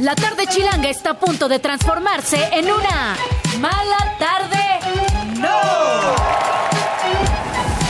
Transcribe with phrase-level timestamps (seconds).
[0.00, 3.16] La tarde chilanga está a punto de transformarse en una
[3.60, 4.58] mala tarde.
[5.38, 5.50] ¡No!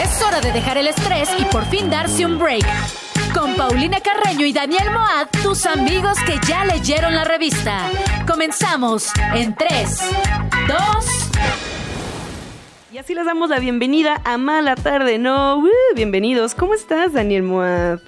[0.02, 2.66] Es hora de dejar el estrés y por fin darse un break.
[3.32, 7.88] Con Paulina Carreño y Daniel Moad, tus amigos que ya leyeron la revista.
[8.26, 10.00] Comenzamos en 3,
[10.66, 11.30] 2,
[12.92, 15.58] y así les damos la bienvenida a Mala Tarde, ¿no?
[15.58, 16.56] Uh, bienvenidos.
[16.56, 18.00] ¿Cómo estás, Daniel Moab?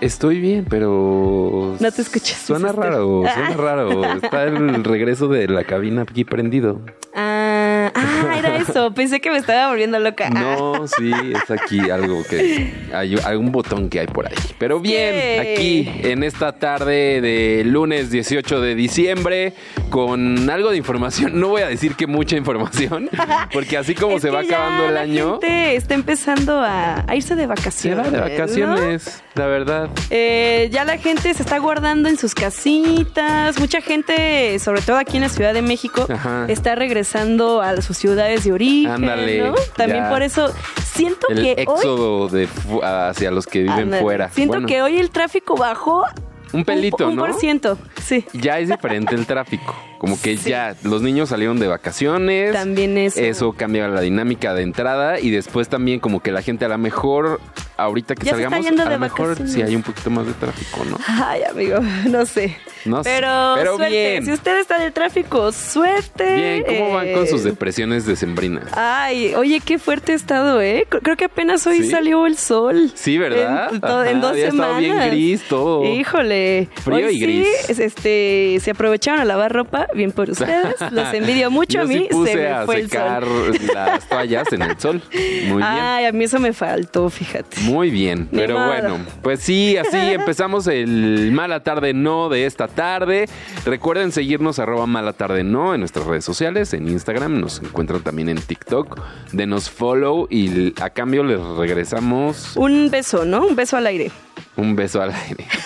[0.00, 1.76] Estoy bien, pero.
[1.80, 2.38] No te escuchas.
[2.38, 4.04] Suena raro, suena raro.
[4.14, 6.80] Está el regreso de la cabina aquí prendido.
[7.14, 8.94] Ah, ah, era eso.
[8.94, 10.30] Pensé que me estaba volviendo loca.
[10.30, 12.72] No, sí, es aquí algo que.
[12.92, 14.34] Hay algún botón que hay por ahí.
[14.58, 19.54] Pero bien, aquí en esta tarde de lunes 18 de diciembre,
[19.90, 21.40] con algo de información.
[21.40, 23.10] No voy a decir que mucha información,
[23.52, 25.40] porque así como se va acabando el año.
[25.40, 28.06] Gente está empezando a, irse de vacaciones.
[28.06, 29.87] Se va de vacaciones, la verdad.
[30.10, 33.58] Eh, ya la gente se está guardando en sus casitas.
[33.58, 36.06] Mucha gente, sobre todo aquí en la Ciudad de México,
[36.48, 38.92] está regresando a sus ciudades de origen.
[38.92, 39.52] Ándale.
[39.76, 40.52] También por eso
[40.84, 42.48] siento que éxodo de
[42.82, 44.30] hacia los que viven fuera.
[44.30, 46.04] Siento que hoy el tráfico bajó
[46.52, 47.22] un pelito, ¿no?
[47.22, 48.24] Un por ciento, sí.
[48.32, 49.74] Ya es diferente el tráfico.
[49.98, 52.52] Como que ya los niños salieron de vacaciones.
[52.52, 53.20] También eso.
[53.20, 56.78] Eso cambia la dinámica de entrada y después también como que la gente a lo
[56.78, 57.40] mejor
[57.76, 60.98] ahorita que salgamos a lo mejor sí hay un poquito más de tráfico, ¿no?
[61.06, 62.56] Ay, amigo, no sé.
[62.84, 64.12] No pero, pero suerte.
[64.12, 64.24] Bien.
[64.24, 66.34] Si usted está en el tráfico, suerte.
[66.34, 68.64] Bien, ¿cómo van con sus eh, depresiones decembrinas?
[68.72, 70.86] Ay, oye, qué fuerte estado, ¿eh?
[70.88, 72.92] Creo que apenas hoy salió el sol.
[72.94, 73.72] Sí, ¿verdad?
[74.06, 74.78] En, dos semanas.
[74.78, 75.84] bien gris todo.
[75.84, 76.37] Híjole.
[76.82, 77.46] Frío y gris.
[77.66, 80.74] Sí, este, se aprovecharon a lavar ropa bien por ustedes.
[80.90, 81.80] Los envidio mucho.
[81.80, 83.70] a mí se me fue secar el sol.
[83.74, 85.02] las toallas en el sol.
[85.12, 85.62] Muy bien.
[85.62, 87.60] Ay, a mí eso me faltó, fíjate.
[87.62, 88.28] Muy bien.
[88.30, 93.26] pero bueno, pues sí, así empezamos el Mala Tarde No de esta tarde.
[93.64, 97.40] Recuerden seguirnos arroba Mala Tarde No en nuestras redes sociales, en Instagram.
[97.40, 99.00] Nos encuentran también en TikTok.
[99.32, 102.56] Denos follow y a cambio les regresamos.
[102.56, 103.46] Un beso, ¿no?
[103.46, 104.10] Un beso al aire.
[104.56, 105.46] Un beso al aire.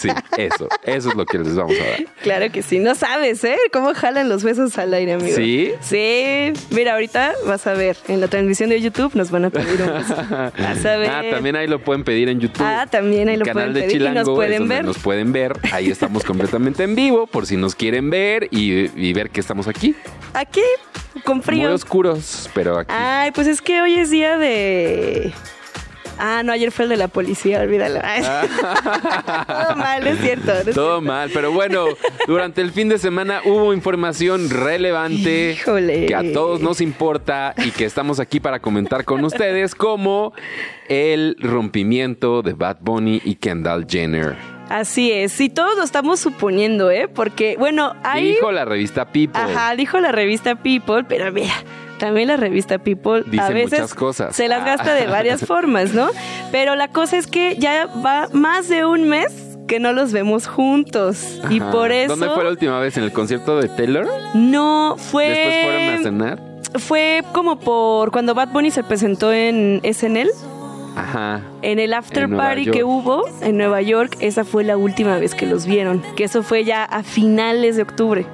[0.00, 0.68] Sí, eso.
[0.82, 2.04] Eso es lo que les vamos a dar.
[2.22, 2.78] Claro que sí.
[2.78, 3.56] No sabes, ¿eh?
[3.72, 5.34] Cómo jalan los besos al aire, amigo.
[5.36, 5.72] ¿Sí?
[5.80, 6.52] Sí.
[6.70, 7.96] Mira, ahorita vas a ver.
[8.08, 10.16] En la transmisión de YouTube nos van a pedir un beso.
[10.58, 11.10] Vas a ver.
[11.10, 12.64] Ah, también ahí lo pueden pedir en YouTube.
[12.64, 13.90] Ah, también ahí lo pueden pedir.
[13.90, 14.84] Chilango, y nos pueden ver.
[14.84, 15.52] Nos pueden ver.
[15.72, 19.68] Ahí estamos completamente en vivo por si nos quieren ver y, y ver que estamos
[19.68, 19.94] aquí.
[20.34, 20.62] Aquí,
[21.24, 21.64] con frío.
[21.64, 22.92] Muy oscuros, pero aquí.
[22.94, 25.32] Ay, pues es que hoy es día de
[26.18, 28.00] Ah, no, ayer fue el de la policía, olvídalo.
[29.46, 30.52] Todo mal, es cierto.
[30.74, 31.86] Todo mal, pero bueno,
[32.26, 35.58] durante el fin de semana hubo información relevante
[36.06, 40.32] que a todos nos importa y que estamos aquí para comentar con ustedes, como
[40.88, 44.36] el rompimiento de Bad Bunny y Kendall Jenner.
[44.68, 47.06] Así es, y todos lo estamos suponiendo, ¿eh?
[47.06, 48.32] Porque, bueno, ahí...
[48.32, 49.40] Dijo la revista People.
[49.40, 51.54] Ajá, dijo la revista People, pero mira,
[51.98, 54.34] también la revista People a veces cosas.
[54.36, 56.08] se las gasta de varias formas, ¿no?
[56.52, 59.32] Pero la cosa es que ya va más de un mes
[59.66, 61.40] que no los vemos juntos.
[61.50, 62.16] Y por eso.
[62.16, 62.96] ¿Dónde fue la última vez?
[62.96, 64.06] ¿En el concierto de Taylor?
[64.34, 65.28] No, fue.
[65.28, 66.42] ¿Después fueron a cenar?
[66.78, 70.30] Fue como por cuando Bad Bunny se presentó en SNL.
[70.96, 71.42] Ajá.
[71.62, 75.46] En el after party que hubo en Nueva York, esa fue la última vez que
[75.46, 76.02] los vieron.
[76.16, 78.26] Que eso fue ya a finales de octubre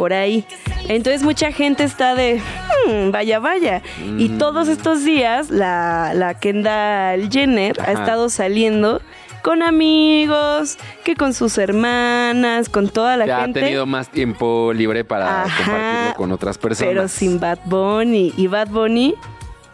[0.00, 0.46] por ahí.
[0.88, 2.40] Entonces mucha gente está de,
[2.86, 3.82] hmm, vaya, vaya.
[4.16, 4.38] Y mm.
[4.38, 9.02] todos estos días la, la Kendall Jenner ha estado saliendo
[9.42, 13.60] con amigos, que con sus hermanas, con toda la gente.
[13.60, 16.88] Ha tenido más tiempo libre para compartirlo con otras personas.
[16.94, 18.32] Pero sin Bad Bunny.
[18.38, 19.14] Y Bad Bunny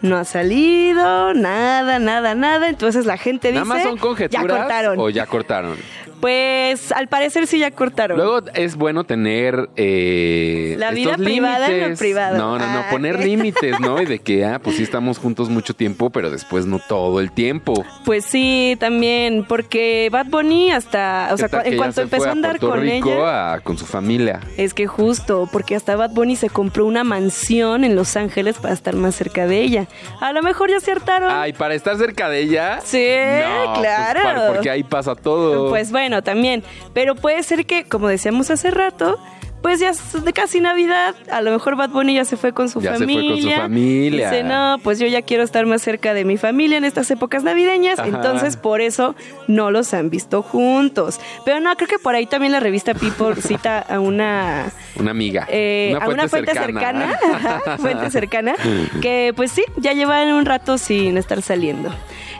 [0.01, 2.69] no ha salido, nada, nada, nada.
[2.69, 4.99] Entonces la gente dice, ¿Nada más son conjeturas ya cortaron.
[4.99, 5.77] o ya cortaron?
[6.21, 8.17] Pues al parecer sí ya cortaron.
[8.17, 12.37] Luego es bueno tener eh, la vida privada en lo privado.
[12.39, 14.01] No, no, no, ah, poner límites, ¿no?
[14.01, 17.33] Y de que, ah, pues sí estamos juntos mucho tiempo, pero después no todo el
[17.33, 17.85] tiempo.
[18.05, 22.87] Pues sí, también, porque Bad Bunny hasta, o sea, en cuanto empezó a andar con
[22.87, 24.41] ella, con su familia.
[24.57, 28.75] Es que justo, porque hasta Bad Bunny se compró una mansión en Los Ángeles para
[28.75, 29.87] estar más cerca de ella.
[30.21, 31.31] A lo mejor ya acertaron.
[31.31, 32.81] Ay, para estar cerca de ella.
[32.83, 34.55] Sí, pues, claro.
[34.55, 35.69] porque ahí pasa todo.
[35.69, 36.63] Pues bueno bueno, también.
[36.93, 39.19] Pero puede ser que, como decíamos hace rato,
[39.61, 42.69] pues ya es de casi Navidad, a lo mejor Bad Bunny ya se fue con
[42.69, 43.17] su ya familia.
[43.17, 44.31] Se fue con su familia.
[44.31, 47.43] Dice, no, pues yo ya quiero estar más cerca de mi familia en estas épocas
[47.43, 49.17] navideñas, entonces por eso
[49.49, 51.19] no los han visto juntos.
[51.45, 54.71] Pero no, creo que por ahí también la revista People cita a una...
[54.95, 55.49] Una amiga.
[55.51, 57.19] Eh, a una fuente cercana,
[57.79, 58.55] fuente cercana,
[59.03, 61.93] que pues sí, ya llevan un rato sin estar saliendo.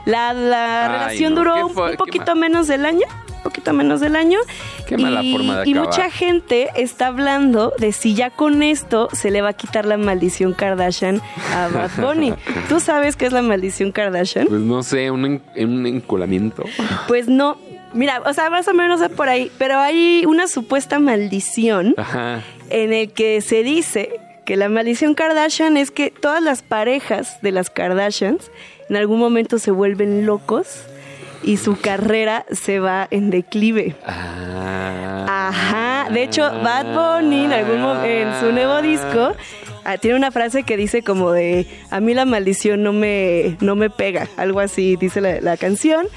[0.05, 3.05] La, relación duró un, poquito menos del año
[3.37, 4.39] poquito menos del año.
[4.87, 5.89] Qué mala y, forma de y acabar.
[5.89, 9.97] mucha gente está hablando de si ya con esto se le va a quitar la
[9.97, 11.21] maldición Kardashian
[11.53, 12.33] a Bad Bunny.
[12.69, 14.47] ¿Tú sabes qué es la maldición Kardashian?
[14.47, 16.63] Pues no sé, un, un enculamiento.
[17.07, 17.57] Pues no.
[17.93, 22.43] Mira, o sea, más o menos es por ahí, pero hay una supuesta maldición Ajá.
[22.69, 27.51] en el que se dice que la maldición Kardashian es que todas las parejas de
[27.51, 28.51] las Kardashians
[28.89, 30.83] en algún momento se vuelven locos
[31.43, 33.95] y su carrera se va en declive.
[34.05, 35.49] Ah.
[35.49, 39.33] Ajá, de hecho Bad Bunny en algún en su nuevo disco
[39.85, 43.75] ah, tiene una frase que dice como de a mí la maldición no me no
[43.75, 46.07] me pega, algo así dice la, la canción.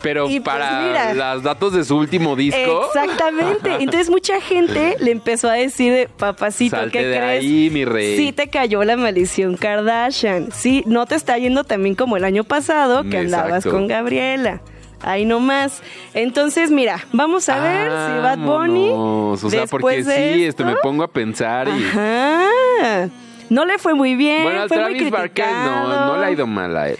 [0.00, 2.86] Pero Y pues para los datos de su último disco.
[2.86, 3.74] Exactamente.
[3.80, 7.40] Entonces mucha gente le empezó a decir, de, papacito, Salte ¿qué de crees?
[7.44, 8.16] ahí, mi rey.
[8.16, 10.52] Sí te cayó la maldición Kardashian.
[10.52, 13.70] Sí, no te está yendo también como el año pasado que andabas Exacto.
[13.72, 14.60] con Gabriela.
[15.00, 15.82] Ahí nomás.
[16.14, 18.90] Entonces, mira, vamos a ver si Bad Bunny.
[18.92, 21.70] O sea, porque de sí, este, me esto- pongo a pensar y.
[21.86, 23.08] Ajá.
[23.50, 24.42] No le fue muy bien.
[24.42, 26.06] Bueno, fue muy Travis Barker no, criticado.
[26.14, 26.98] no le ha ido mal a él.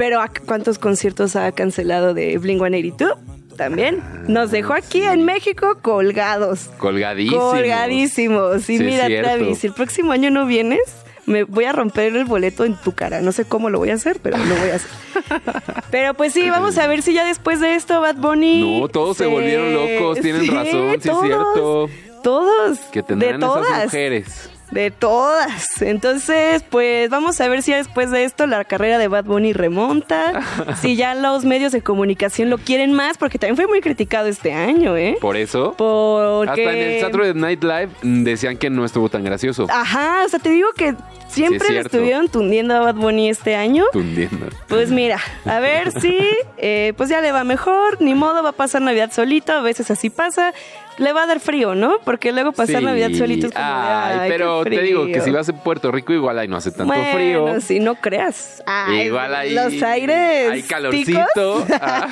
[0.00, 3.18] Pero ¿a ¿cuántos conciertos ha cancelado de Blink 182?
[3.58, 4.02] También.
[4.28, 6.70] Nos dejó aquí en México colgados.
[6.78, 7.50] Colgadísimo.
[7.50, 8.70] Colgadísimos.
[8.70, 9.08] Y Sí, mira.
[9.08, 10.80] Travis, si el próximo año no vienes,
[11.26, 13.20] me voy a romper el boleto en tu cara.
[13.20, 14.90] No sé cómo lo voy a hacer, pero lo voy a hacer.
[15.90, 18.80] pero pues sí, vamos a ver si ya después de esto Bad Bunny.
[18.80, 21.90] No, todos se volvieron locos, tienen razón, sí es cierto.
[22.22, 22.78] Todos.
[22.90, 23.84] Que de tendrán esas todas.
[23.84, 24.50] mujeres.
[24.70, 25.82] De todas.
[25.82, 30.42] Entonces, pues vamos a ver si después de esto la carrera de Bad Bunny remonta.
[30.80, 34.52] si ya los medios de comunicación lo quieren más, porque también fue muy criticado este
[34.52, 35.16] año, ¿eh?
[35.20, 35.74] Por eso.
[35.76, 36.50] Porque...
[36.50, 39.66] Hasta en el Saturday Night Live mm, decían que no estuvo tan gracioso.
[39.70, 40.94] Ajá, o sea, te digo que
[41.28, 43.84] siempre Sí, es estuvieron tundiendo a Bad Bunny este año.
[43.92, 44.46] Tundiendo.
[44.68, 46.18] Pues mira, a ver si,
[46.58, 49.90] eh, pues ya le va mejor, ni modo, va a pasar Navidad solito, a veces
[49.90, 50.52] así pasa.
[50.98, 51.98] Le va a dar frío, ¿no?
[52.04, 52.84] Porque luego pasar Sí.
[52.84, 55.24] Navidad solito es como Ay, "Ay, pero te digo que frío".
[55.24, 57.60] si vas a Puerto Rico, igual ahí no hace tanto bueno, frío.
[57.60, 58.62] si no creas.
[58.66, 60.50] Ay, Igual ahí Los aires.
[60.50, 61.64] Hay calorcito.
[61.80, 62.06] Ah.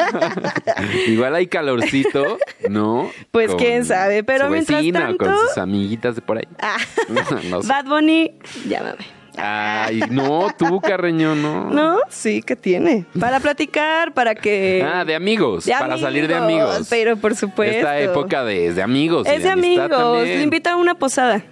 [1.06, 2.38] Igual hay calorcito,
[2.68, 3.10] ¿no?
[3.30, 6.38] Pues, Con quién sabe, pero su mientras vecina o con tanto- sus amiguitas de por
[6.38, 6.48] ahí.
[6.60, 6.76] Ah,
[7.50, 7.68] No sé.
[7.68, 8.32] Bad Bunny,
[8.68, 9.17] llámame.
[9.38, 11.70] Ay, no, tú, Carreño, no.
[11.70, 11.98] ¿No?
[12.08, 13.06] Sí, que tiene.
[13.18, 14.86] Para platicar, para que.
[14.98, 16.86] Ah, de amigos, De para salir de amigos.
[16.88, 17.76] Pero por supuesto.
[17.76, 19.26] Esta época de, de amigos.
[19.26, 19.88] Es de amigos.
[19.88, 20.38] también.
[20.38, 21.44] Le invita a una posada.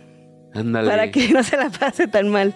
[0.54, 0.88] Ándale.
[0.88, 2.54] Para que no se la pase tan mal.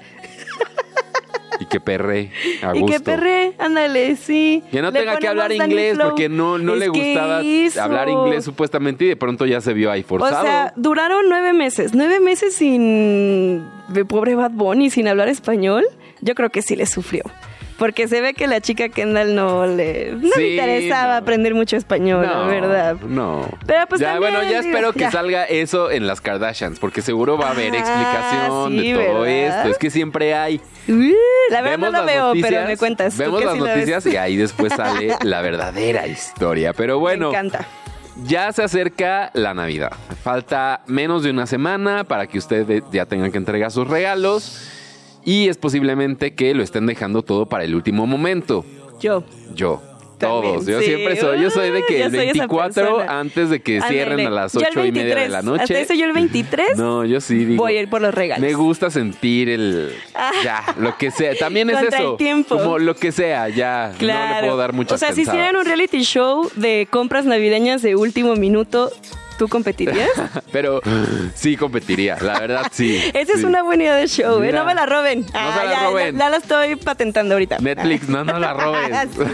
[1.58, 2.30] Y que perre
[2.62, 2.96] a Y gusto.
[2.98, 4.62] que perre, ándale, sí.
[4.70, 6.08] Que no Le tenga que hablar inglés Flow.
[6.10, 7.42] porque no, no Es le gustaba
[7.82, 10.42] hablar inglés supuestamente y de pronto ya se vio ahí O forzado.
[10.44, 11.92] sea, duraron nueve meses.
[11.94, 13.64] Nueve meses sin.
[13.88, 15.84] de pobre Bad Bunny, sin hablar español.
[16.20, 17.22] Yo creo que sí le sufrió.
[17.80, 20.12] Porque se ve que la chica Kendall no le.
[20.12, 21.18] No Sí, le interesaba no.
[21.18, 22.96] aprender mucho español, la verdad.
[23.08, 23.48] No.
[23.66, 25.10] Pero pues ya, también, bueno, ya digo, espero que ya.
[25.10, 29.20] salga eso en las Kardashians, porque seguro va a haber Ah, explicación sí, de todo
[29.22, 29.56] ¿verdad?
[29.58, 29.68] esto.
[29.70, 30.60] Es que siempre hay.
[30.88, 30.92] Uh,
[31.50, 33.16] la verdad no Vemos lo las veo, noticias, pero me cuentas.
[33.16, 36.74] Vemos las sí la noticias y ahí después sale la verdadera historia.
[36.74, 37.66] Pero bueno, Me encanta.
[38.24, 39.92] ya se acerca la Navidad.
[40.22, 44.68] Falta menos de una semana para que ustedes ya tengan que entregar sus regalos.
[45.24, 48.64] Y es posiblemente que lo estén dejando todo para el último momento.
[49.00, 49.22] Yo.
[49.54, 49.82] Yo.
[50.18, 50.66] También, Todos.
[50.66, 50.84] Yo sí.
[50.84, 51.40] siempre soy.
[51.40, 53.20] Yo soy de que el soy esa 24 persona.
[53.20, 55.30] antes de que cierren a las Yo el 8 y media de 23.
[55.30, 55.62] la noche.
[55.62, 57.62] Hasta eso yo el 23 No, yo sí digo.
[57.62, 58.46] voy a ir por los regalos.
[58.46, 59.94] Me gusta sentir el.
[60.14, 60.30] Ah.
[60.44, 61.34] Ya, lo que sea.
[61.36, 62.12] También es eso.
[62.12, 62.58] el tiempo.
[62.58, 63.94] Como lo que sea, ya.
[63.98, 64.28] Claro.
[64.28, 67.80] No le puedo dar muchas O sea, si hicieran un reality show de compras navideñas
[67.80, 68.90] de último minuto,
[69.40, 70.10] ¿tú competirías?
[70.52, 70.82] Pero
[71.34, 73.00] sí competiría, la verdad sí.
[73.14, 74.52] Esa es una buena idea de show, ¿eh?
[74.52, 75.22] No me la roben.
[75.22, 76.14] No se la ya, roben.
[76.14, 77.56] Ya, ya la estoy patentando ahorita.
[77.58, 78.52] Netflix, no, no la
[78.90, 79.30] Netflix.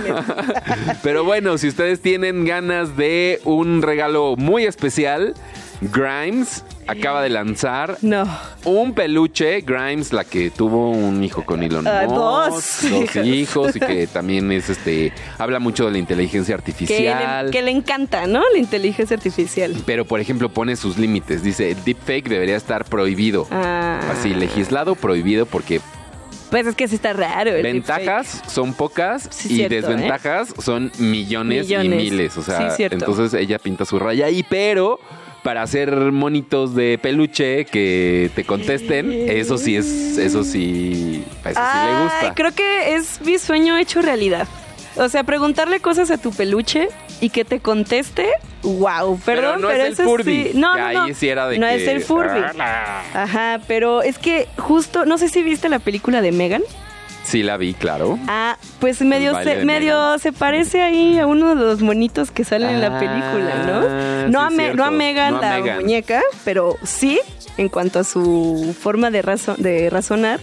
[1.02, 5.34] Pero bueno, si ustedes tienen ganas de un regalo muy especial,
[5.80, 8.26] Grimes acaba de lanzar No.
[8.64, 9.60] un peluche.
[9.60, 12.54] Grimes, la que tuvo un hijo con Elon Ah, Musk, dos
[12.90, 13.76] dos hijos.
[13.76, 17.46] y que también es este habla mucho de la inteligencia Que artificial.
[17.46, 18.42] le, que le encanta, ¿no?
[18.52, 19.74] La inteligencia artificial.
[19.84, 21.42] Pero, por ejemplo, pone sus límites.
[21.42, 23.46] Dice, el deepfake debería estar prohibido.
[23.50, 24.00] Ah.
[24.10, 25.80] Así, legislado, prohibido, porque
[26.50, 27.50] Pues es que sí está raro.
[27.50, 29.80] el ventajas son pocas Sí, y cierto, ¿eh?
[29.82, 31.86] desventajas son millones, Millones.
[31.86, 32.36] y miles.
[32.38, 35.00] O sea, Sí, entonces ella pinta su raya ahí, pero
[35.46, 39.86] para hacer monitos de peluche que te contesten, eso sí es,
[40.18, 42.34] eso sí, eso sí le gusta.
[42.34, 44.48] creo que es mi sueño hecho realidad.
[44.96, 46.88] O sea, preguntarle cosas a tu peluche
[47.20, 48.26] y que te conteste,
[48.64, 50.50] wow, Pero perdón, no pero es el Furby, sí.
[50.58, 51.14] No, que no, ahí no.
[51.14, 52.40] sí era de no que- es el Furby.
[53.14, 56.62] Ajá, pero es que justo, no sé si viste la película de Megan.
[57.26, 58.18] Sí, la vi, claro.
[58.28, 62.70] Ah, pues medio, se, medio se parece ahí a uno de los monitos que salen
[62.70, 63.82] en la Ah, película, ¿no?
[64.26, 67.18] sí, No, a, Me- no a Megan, No a la muñeca, pero sí
[67.56, 70.38] en cuanto a su forma de, razo- de razonar.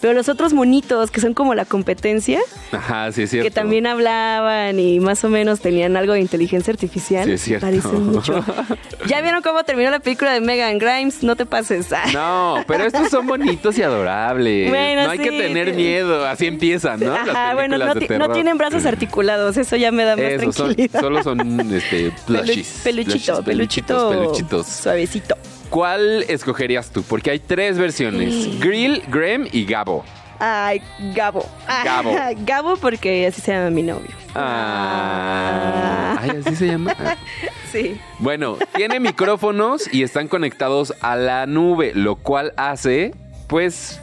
[0.00, 2.40] Pero los otros monitos, que son como la competencia,
[2.70, 3.48] Ajá, sí es cierto.
[3.48, 7.24] que también hablaban y más o menos tenían algo de inteligencia artificial.
[7.24, 7.66] Sí, es cierto.
[7.66, 8.44] Parecen mucho.
[9.06, 11.22] ¿Ya vieron cómo terminó la película de Megan Grimes?
[11.22, 11.88] No te pases.
[12.14, 14.68] No, pero estos son bonitos y adorables.
[14.70, 15.76] Bueno, no hay que tener sí.
[15.76, 16.26] miedo.
[16.26, 17.14] Así empiezan, ¿no?
[17.14, 21.00] Ajá, bueno, no, no tienen brazos articulados, eso ya me da más Eso, son- tranquilidad.
[21.00, 22.80] solo son este, plushies.
[22.80, 24.66] Pelu- peluchito, peluchito, peluchitos.
[24.66, 25.34] Suavecito.
[25.70, 27.02] ¿Cuál escogerías tú?
[27.02, 30.04] Porque hay tres versiones: Grill, Grem y Gabo.
[30.38, 30.80] Ay,
[31.14, 31.44] Gabo.
[31.66, 32.14] Ah, Gabo.
[32.46, 34.10] Gabo porque así se llama mi novio.
[34.34, 36.94] Ah, ay, así se llama.
[36.98, 37.16] Ah.
[37.70, 38.00] Sí.
[38.18, 43.12] Bueno, tiene micrófonos y están conectados a la nube, lo cual hace,
[43.46, 44.00] pues,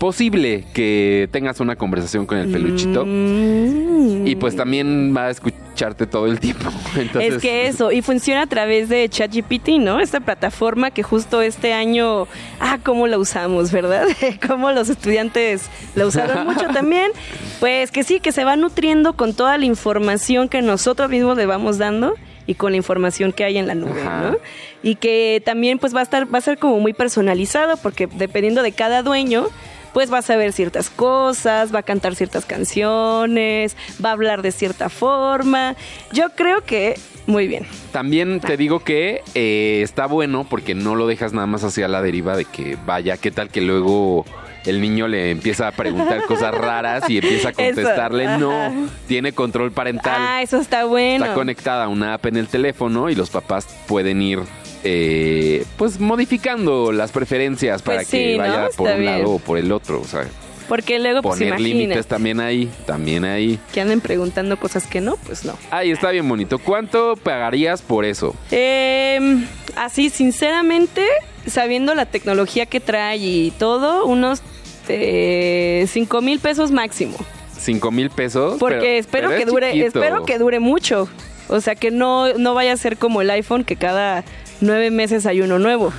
[0.00, 3.04] posible que tengas una conversación con el peluchito.
[3.06, 4.26] Mm.
[4.26, 5.30] Y pues también va a
[5.74, 6.70] escucharte todo el tiempo.
[6.96, 9.98] Entonces, es que eso, y funciona a través de ChatGPT, ¿no?
[9.98, 12.28] Esta plataforma que justo este año,
[12.60, 14.06] ah, cómo la usamos, ¿verdad?
[14.46, 17.10] cómo los estudiantes la usaron mucho también.
[17.58, 21.46] Pues que sí, que se va nutriendo con toda la información que nosotros mismos le
[21.46, 22.14] vamos dando
[22.46, 24.30] y con la información que hay en la nube, Ajá.
[24.30, 24.36] ¿no?
[24.84, 28.62] Y que también pues va a estar, va a ser como muy personalizado, porque dependiendo
[28.62, 29.48] de cada dueño,
[29.94, 34.52] pues va a saber ciertas cosas, va a cantar ciertas canciones, va a hablar de
[34.52, 35.76] cierta forma.
[36.12, 36.96] Yo creo que
[37.26, 37.64] muy bien.
[37.92, 42.02] También te digo que eh, está bueno porque no lo dejas nada más hacia la
[42.02, 44.26] deriva de que vaya, ¿qué tal que luego
[44.66, 48.36] el niño le empieza a preguntar cosas raras y empieza a contestarle?
[48.36, 50.16] No, tiene control parental.
[50.18, 51.24] Ah, eso está bueno.
[51.24, 54.40] Está conectada a una app en el teléfono y los papás pueden ir
[54.84, 58.38] eh, pues modificando las preferencias para Pues que sí, ¿no?
[58.44, 59.18] vaya por Está un bien.
[59.18, 60.00] lado o por el otro.
[60.00, 60.24] O sea,
[60.68, 63.58] Porque luego pues poner límites también ahí, también ahí.
[63.72, 65.56] que anden preguntando cosas que no, pues no.
[65.70, 66.58] Ahí está bien bonito.
[66.58, 68.34] ¿Cuánto pagarías por eso?
[68.50, 69.44] Eh,
[69.76, 71.06] así, sinceramente,
[71.46, 74.42] sabiendo la tecnología que trae y todo, unos
[74.88, 77.16] eh, 5 mil pesos máximo.
[77.58, 78.58] ¿Cinco mil pesos?
[78.58, 79.86] Porque Pero- espero pero que es dure, chiquito.
[79.98, 81.08] espero que dure mucho.
[81.48, 84.22] O sea que no, no vaya a ser como el iPhone que cada
[84.64, 85.92] nueve meses hay uno nuevo.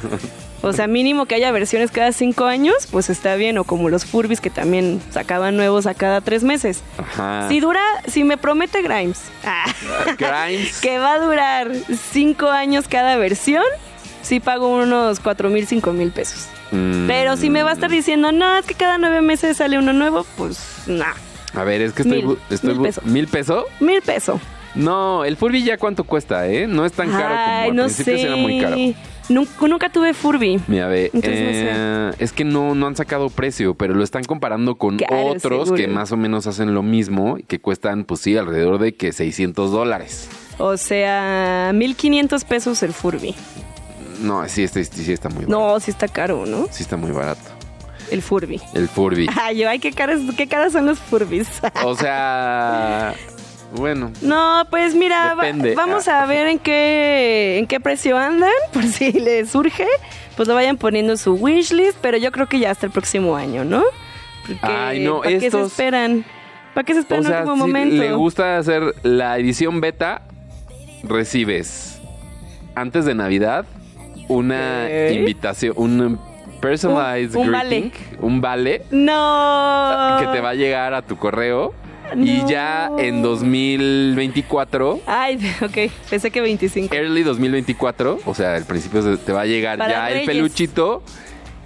[0.61, 3.59] O sea, mínimo que haya versiones cada cinco años, pues está bien.
[3.59, 6.81] O como los Furbis que también sacaban nuevos a cada tres meses.
[6.97, 7.47] Ajá.
[7.49, 9.65] Si dura, si me promete Grimes ah,
[10.17, 10.79] Grimes.
[10.81, 11.71] que va a durar
[12.11, 13.63] cinco años cada versión,
[14.23, 16.47] sí pago unos cuatro mil, cinco mil pesos.
[16.71, 17.05] Mm.
[17.05, 19.93] Pero si me va a estar diciendo, no, es que cada nueve meses sale uno
[19.93, 21.05] nuevo, pues no.
[21.53, 22.23] A ver, es que estoy...
[22.23, 22.37] Mil.
[22.49, 23.03] estoy Mil pesos.
[23.05, 23.65] ¿Mil pesos?
[23.79, 24.41] Mil pesos.
[24.75, 26.67] No, el Furby ya cuánto cuesta, ¿eh?
[26.67, 28.21] No es tan caro como al no principio sé.
[28.23, 28.75] era muy caro.
[29.27, 30.59] Nunca, nunca tuve Furby.
[30.67, 34.23] Mira, ve, Entonces, no eh, es que no, no han sacado precio, pero lo están
[34.23, 35.75] comparando con Claro, otros seguro.
[35.75, 39.11] que más o menos hacen lo mismo y que cuestan, pues sí, alrededor de que
[39.13, 40.29] 600 dólares.
[40.59, 43.33] O sea, 1500 pesos el Furby.
[44.21, 45.59] No, sí, este, sí está muy barato.
[45.73, 46.67] No, sí está caro, ¿no?
[46.69, 47.41] Sí está muy barato.
[48.11, 48.61] El Furby.
[48.75, 49.27] El Furby.
[49.41, 51.47] Ay, yo, ay, qué caras, qué caras son los Furbis.
[51.83, 53.15] O sea,
[53.73, 54.11] bueno.
[54.21, 55.45] No, pues mira, va-
[55.75, 59.87] vamos a ver en qué en qué precio andan, por si les surge,
[60.35, 63.35] pues lo vayan poniendo en su wishlist, pero yo creo que ya hasta el próximo
[63.35, 63.83] año, ¿no?
[64.47, 66.23] Porque, Ay, no, ¿para qué se estos- esperan?
[66.73, 67.95] ¿Para qué se O esperan en sea, si momento?
[67.95, 70.21] le gusta hacer la edición beta,
[71.03, 71.99] recibes
[72.75, 73.65] antes de Navidad
[74.27, 76.19] una invitación, un
[76.59, 77.91] personalized Un- un greeting,
[78.21, 80.17] un vale No.
[80.19, 81.73] que te va a llegar a tu correo
[82.15, 86.93] y ya en 2024 Ay, ok, pensé que 25.
[86.93, 91.01] early 2024, o sea, al principio se- te va a llegar Para ya el peluchito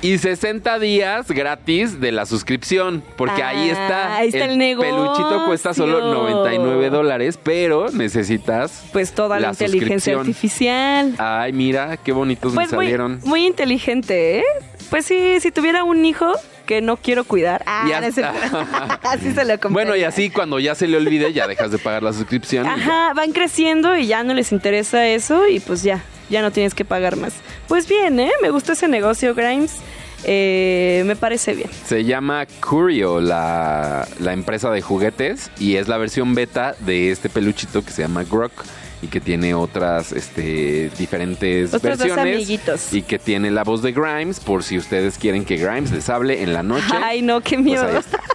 [0.01, 4.15] y 60 días gratis de la suscripción, porque ahí Ah, está.
[4.15, 6.36] ahí está el peluchito cuesta solo negocio.
[6.38, 8.86] 99 dólares, pero necesitas.
[8.93, 11.15] Pues toda la, la inteligencia artificial.
[11.17, 13.19] Ay, mira, qué bonitos Pues me muy, salieron.
[13.25, 14.43] muy inteligente, ¿eh?
[14.89, 16.31] Pues sí, si tuviera un hijo
[16.69, 17.63] que no quiero cuidar.
[17.65, 18.38] Ah, es cierto.
[19.01, 19.69] así se lo compraría.
[19.71, 22.63] Bueno, y así cuando ya se le olvide, ya dejas de pagar la suscripción.
[22.63, 22.69] y.
[22.69, 26.75] Ajá, van creciendo y ya no les interesa eso y pues ya, ya no tienes
[26.75, 27.33] que pagar más.
[27.67, 28.29] Pues bien, ¿eh?
[28.43, 29.77] Me gusta ese negocio, Grimes.
[30.25, 31.71] Eh, me parece bien.
[31.88, 37.29] Se llama Curio, la, la empresa de juguetes, y es la versión beta de este
[37.29, 38.51] peluchito que se llama Grok
[39.01, 42.93] y que tiene otras este, diferentes Otros versiones.
[42.93, 46.43] Y que tiene la voz de Grimes, por si ustedes quieren que Grimes les hable
[46.43, 46.93] en la noche.
[47.01, 47.87] Ay, no, qué Pues miedo.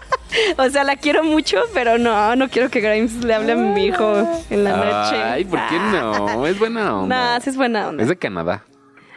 [0.59, 3.87] o sea, la quiero mucho, pero no, no quiero que Grimes le hable a mi
[3.87, 5.23] hijo en la noche.
[5.23, 6.47] Ay, ¿por qué no?
[6.47, 7.35] Es buena onda.
[7.35, 8.03] No, sí es buena onda.
[8.03, 8.65] Es de Canadá.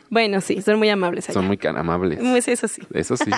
[0.10, 1.34] Bueno, sí, son muy amables allá.
[1.34, 2.20] Son muy amables.
[2.20, 2.82] Pues eso sí.
[2.94, 3.30] Eso sí.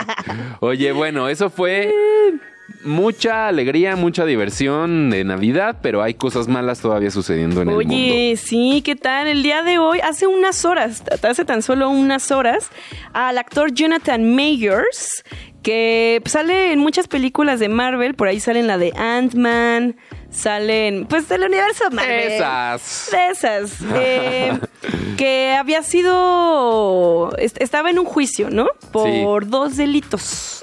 [0.60, 1.92] Oye, bueno, eso fue
[2.84, 7.94] mucha alegría, mucha diversión de Navidad, pero hay cosas malas todavía sucediendo en el mundo.
[7.94, 9.28] Oye, sí, ¿qué tal?
[9.28, 12.70] El día de hoy, hace unas horas, hace tan solo unas horas,
[13.14, 15.24] al actor Jonathan Mayers,
[15.64, 19.98] que sale en muchas películas de Marvel, por ahí salen la de Ant-Man,
[20.30, 22.32] salen, pues del universo Marvel.
[22.32, 23.10] Esas.
[23.12, 23.78] De esas.
[23.96, 24.58] eh,
[25.18, 28.68] que había sido, est- estaba en un juicio, ¿no?
[28.94, 30.59] Por dos delitos.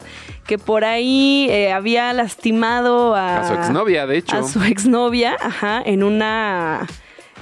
[0.46, 3.40] Que por ahí eh, había lastimado a...
[3.40, 4.36] A su exnovia, de hecho.
[4.36, 6.86] A su exnovia, ajá, en una,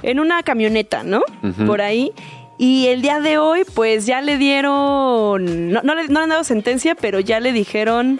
[0.01, 1.21] en una camioneta, ¿no?
[1.67, 2.13] Por ahí.
[2.57, 6.29] Y el día de hoy, pues ya le dieron, no, no le, no le han
[6.29, 8.19] dado sentencia, pero ya le dijeron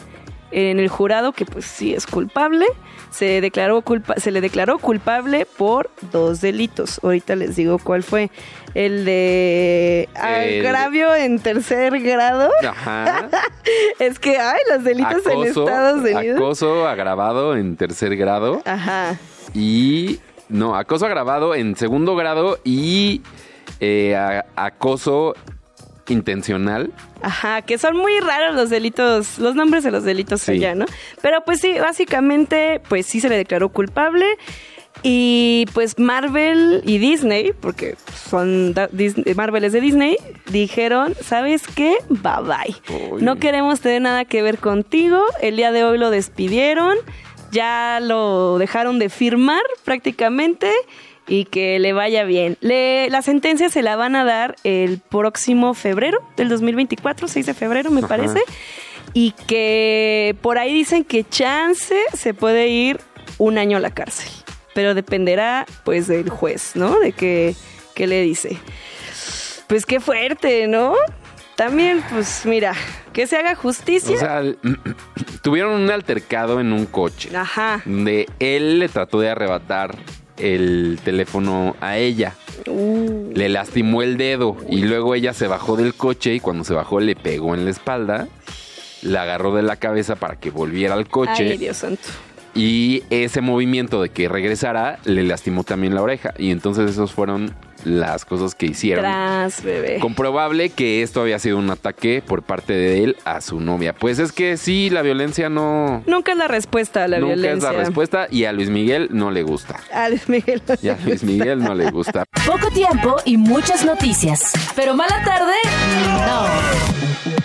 [0.57, 2.65] en el jurado que pues sí es culpable.
[3.11, 6.99] Se, declaró culpa, se le declaró culpable por dos delitos.
[7.03, 8.29] Ahorita les digo cuál fue.
[8.73, 12.49] El de El- agravio en tercer grado.
[12.67, 13.29] Ajá.
[13.99, 16.37] Es que, ay, los delitos en Estados Unidos.
[16.37, 19.17] acoso agravado en tercer grado Ajá.
[19.53, 20.19] y
[20.49, 23.21] no, acoso agravado en segundo grado y
[23.79, 25.33] eh, a- acoso
[26.13, 26.91] intencional.
[27.21, 30.51] Ajá, que son muy raros los delitos, los nombres de los delitos Sí.
[30.53, 30.85] allá, ¿no?
[31.21, 34.25] Pero pues sí, básicamente, pues sí se le declaró culpable.
[35.03, 37.95] Y pues Marvel y Disney, porque
[38.29, 40.17] son da- Dis- Marvel es de Disney,
[40.51, 41.97] dijeron, ¿sabes qué?
[42.09, 43.21] Bye bye.
[43.21, 45.21] No queremos tener nada que ver contigo.
[45.41, 46.97] El día de hoy lo despidieron.
[47.51, 50.71] Ya lo dejaron de firmar prácticamente
[51.27, 52.57] y que le vaya bien.
[52.61, 57.53] Le- la sentencia se la van a dar el próximo febrero del 2024, 6 de
[57.53, 58.07] febrero me Ajá.
[58.07, 58.41] parece.
[59.13, 62.99] Y que por ahí dicen que chance se puede ir
[63.37, 64.29] un año a la cárcel.
[64.73, 66.99] Pero dependerá pues del juez, ¿no?
[66.99, 67.55] De que,
[67.93, 68.57] que le dice.
[69.67, 70.95] Pues qué fuerte, ¿no?
[71.55, 72.73] También, pues mira,
[73.13, 74.15] que se haga justicia.
[74.15, 74.41] O sea,
[75.41, 77.35] tuvieron un altercado en un coche.
[77.35, 77.81] Ajá.
[77.85, 79.95] Donde él le trató de arrebatar
[80.37, 82.35] el teléfono a ella.
[82.67, 86.73] Uh, Le lastimó el dedo y luego ella se bajó del coche y cuando se
[86.73, 88.27] bajó le pegó en la espalda.
[89.01, 91.51] La agarró de la cabeza para que volviera al coche.
[91.51, 92.07] Ay, Dios santo.
[92.55, 96.33] Y ese movimiento de que regresara le lastimó también la oreja.
[96.37, 97.53] Y entonces esos fueron
[97.85, 99.03] las cosas que hicieron.
[99.03, 99.99] Tras, bebé.
[99.99, 103.93] Comprobable que esto había sido un ataque por parte de él a su novia.
[103.93, 106.03] Pues es que sí, la violencia no...
[106.05, 107.69] Nunca es la respuesta a la nunca violencia.
[107.69, 109.79] es la respuesta y a Luis Miguel no le gusta.
[109.93, 110.61] A Luis Miguel.
[110.81, 112.25] Y a Luis Miguel no le gusta.
[112.45, 114.51] Poco tiempo y muchas noticias.
[114.75, 115.53] Pero mala tarde,
[116.25, 117.44] no.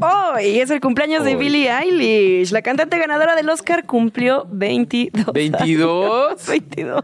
[0.00, 1.36] Hoy es el cumpleaños de.
[1.36, 2.50] Billie Eilish.
[2.50, 5.26] La cantante ganadora del Oscar cumplió 22.
[5.26, 6.48] ¿22?
[6.48, 7.02] 22.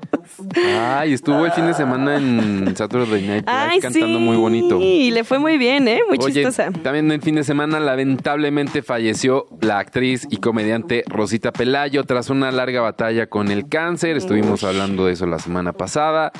[0.80, 4.24] Ay, estuvo el fin de semana en Saturday Night Ay, cantando sí.
[4.24, 4.80] muy bonito.
[4.80, 6.00] Y le fue muy bien, ¿eh?
[6.08, 6.70] Muy Oye, chistosa.
[6.70, 12.50] también el fin de semana lamentablemente falleció la actriz y comediante Rosita Pelayo tras una
[12.50, 14.16] larga batalla con el cáncer.
[14.16, 16.32] Estuvimos hablando de eso la semana pasada.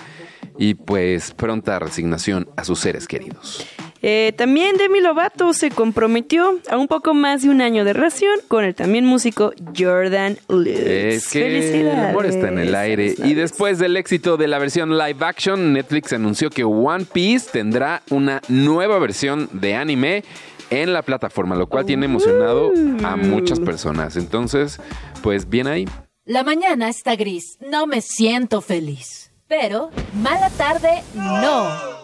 [0.59, 3.67] Y pues pronta resignación a sus seres queridos.
[4.05, 8.35] Eh, también Demi Lovato se comprometió a un poco más de un año de relación
[8.49, 10.79] con el también músico Jordan Lewis.
[10.81, 13.07] Es que el amor está en el aire.
[13.07, 13.37] Y Felicidades.
[13.37, 18.43] después del éxito de la versión live action, Netflix anunció que One Piece tendrá una
[18.49, 20.25] nueva versión de anime
[20.71, 22.73] en la plataforma, lo cual tiene emocionado
[23.05, 24.17] a muchas personas.
[24.17, 24.81] Entonces,
[25.23, 25.87] pues bien ahí.
[26.25, 27.59] La mañana está gris.
[27.61, 29.31] No me siento feliz.
[29.49, 32.02] Pero mala tarde, no.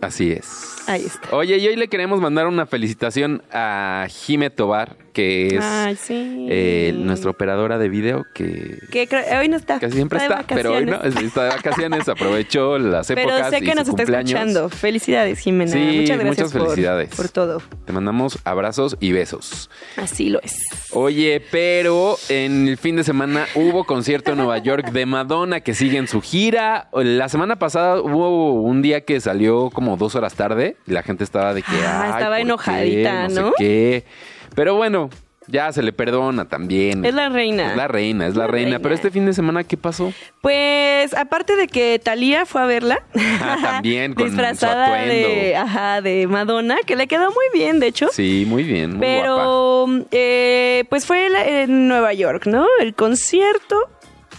[0.00, 0.76] Así es.
[0.86, 1.36] Ahí está.
[1.36, 6.46] Oye, y hoy le queremos mandar una felicitación a Jime Tobar, que es Ay, sí.
[6.50, 9.78] eh, nuestra operadora de video, que Que hoy no está.
[9.80, 13.74] casi siempre está, pero hoy no, está de vacaciones, aprovechó las épocas Pero sé que
[13.74, 14.68] nos está escuchando.
[14.68, 15.72] Felicidades, Jimena.
[15.72, 17.14] Sí, muchas gracias muchas felicidades.
[17.14, 17.62] Por, todo.
[17.84, 19.70] Te mandamos abrazos y besos.
[19.96, 20.56] Así lo es.
[20.92, 25.74] Oye, pero en el fin de semana hubo concierto en Nueva York de Madonna que
[25.74, 26.88] sigue en su gira.
[26.92, 31.24] La semana pasada hubo un día que salió como dos horas tarde y la gente
[31.24, 33.52] estaba de que Ah, "Ay, estaba enojadita, sé ¿no?
[33.56, 34.04] qué.
[34.54, 35.10] Pero bueno,
[35.46, 37.04] ya se le perdona también.
[37.04, 37.70] Es la reina.
[37.70, 38.64] Es la reina, es la, La reina.
[38.70, 38.78] reina.
[38.82, 40.12] Pero este fin de semana, ¿qué pasó?
[40.40, 43.02] Pues, aparte de que Talía fue a verla.
[43.40, 45.14] Ah, también con su disfrazada atuendo.
[45.14, 48.08] de, ajá, de Madonna, que le quedó muy bien, de hecho.
[48.12, 49.20] Sí, muy bien, muy guapa.
[49.22, 51.28] Pero, eh, pues fue
[51.64, 52.66] en Nueva York, ¿no?
[52.80, 53.76] El concierto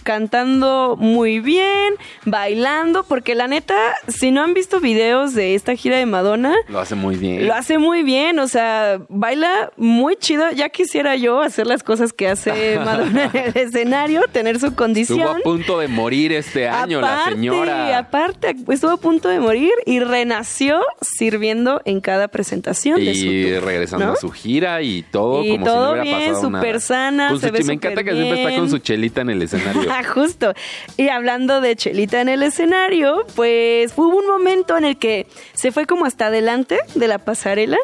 [0.02, 3.74] cantando muy bien, bailando, porque la neta,
[4.08, 7.46] si no han visto videos de esta gira de Madonna, lo hace muy bien.
[7.46, 10.50] Lo hace muy bien, o sea, baila muy chido.
[10.50, 15.20] Ya quisiera yo hacer las cosas que hace Madonna en el escenario, tener su condición.
[15.20, 17.98] Estuvo a punto de morir este año la señora.
[17.98, 23.14] Aparte, estuvo a punto de morir y renació sirviendo en cada presentación y de
[23.60, 27.38] su regresando a su gira y todo y como todo si no bien, súper sana.
[27.38, 29.82] se ve me encanta que siempre está con su chelita en el escenario.
[30.14, 30.54] Justo.
[30.96, 35.72] Y hablando de chelita en el escenario, pues hubo un momento en el que se
[35.72, 37.78] fue como hasta adelante de la pasarela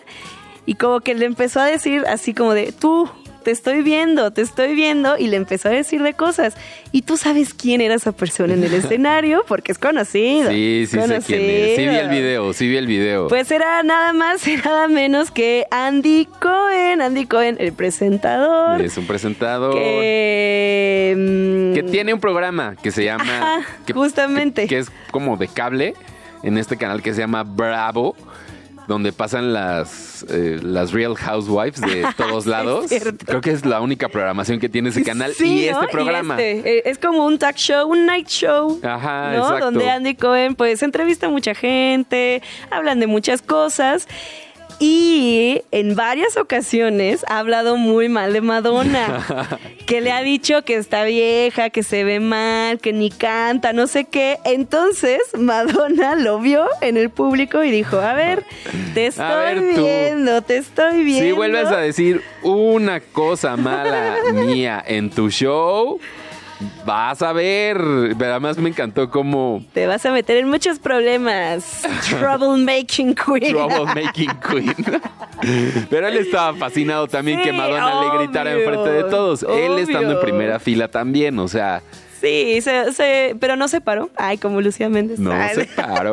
[0.66, 3.10] y como que le empezó a decir así como de, tú,
[3.42, 6.56] te estoy viendo, te estoy viendo, y le empezó a decir de cosas.
[6.92, 10.50] Y tú sabes quién era esa persona en el escenario, porque es conocido.
[10.50, 11.76] Sí, sí sé quién es.
[11.76, 13.28] Sí vi el video, sí vi el video.
[13.28, 17.00] Pues era nada más y nada menos que Andy Cohen.
[17.00, 18.80] Andy Cohen, el presentador.
[18.80, 19.74] Es un presentador.
[19.74, 23.64] Que, mm, que tiene un programa que se llama...
[23.94, 24.66] justamente.
[24.66, 25.94] que es como de cable
[26.42, 28.16] en este canal que se llama Bravo
[28.88, 32.86] donde pasan las, eh, las Real Housewives de todos lados.
[33.26, 36.40] Creo que es la única programación que tiene ese canal y este programa.
[36.40, 38.80] Este, eh, es como un talk show, un night show.
[38.82, 39.60] Ajá, ¿no?
[39.60, 44.08] Donde Andy Cohen pues entrevista a mucha gente, hablan de muchas cosas
[44.78, 49.58] y en varias ocasiones ha hablado muy mal de Madonna.
[49.86, 53.86] que le ha dicho que está vieja, que se ve mal, que ni canta, no
[53.86, 54.38] sé qué.
[54.44, 58.44] Entonces Madonna lo vio en el público y dijo, a ver,
[58.94, 61.24] te estoy viendo, te estoy viendo.
[61.24, 65.98] Si vuelves a decir una cosa mala mía en tu show,
[66.84, 67.78] Vas a ver.
[67.78, 69.64] Además me encantó cómo...
[69.72, 71.82] Te vas a meter en muchos problemas.
[72.08, 73.54] Troublemaking Queen.
[73.54, 74.74] Troublemaking Queen.
[75.88, 79.42] Pero él estaba fascinado también que Madonna le gritara enfrente de todos.
[79.42, 81.82] Él estando en primera fila también, o sea...
[82.20, 84.10] Sí, se, pero no se paró.
[84.16, 85.18] Ay, como Lucía Méndez.
[85.18, 86.12] No se paró.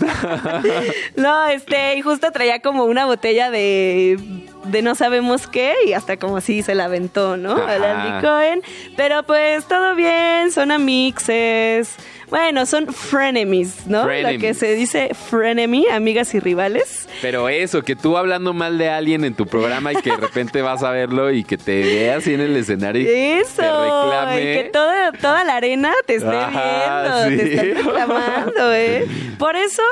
[1.16, 4.18] no, este, y justo traía como una botella de,
[4.64, 7.56] de no sabemos qué y hasta como si se la aventó, ¿no?
[7.56, 8.62] A Andy Cohen.
[8.96, 11.96] Pero pues todo bien, son amixes.
[12.32, 14.06] Bueno, son frenemies, ¿no?
[14.06, 17.06] Lo que se dice frenemy, amigas y rivales.
[17.20, 20.62] Pero eso, que tú hablando mal de alguien en tu programa y que de repente
[20.62, 24.40] vas a verlo y que te veas así en el escenario y eso, te reclame.
[24.40, 29.06] que toda, toda la arena te esté viendo, te esté reclamando, ¿eh?
[29.38, 29.82] Por eso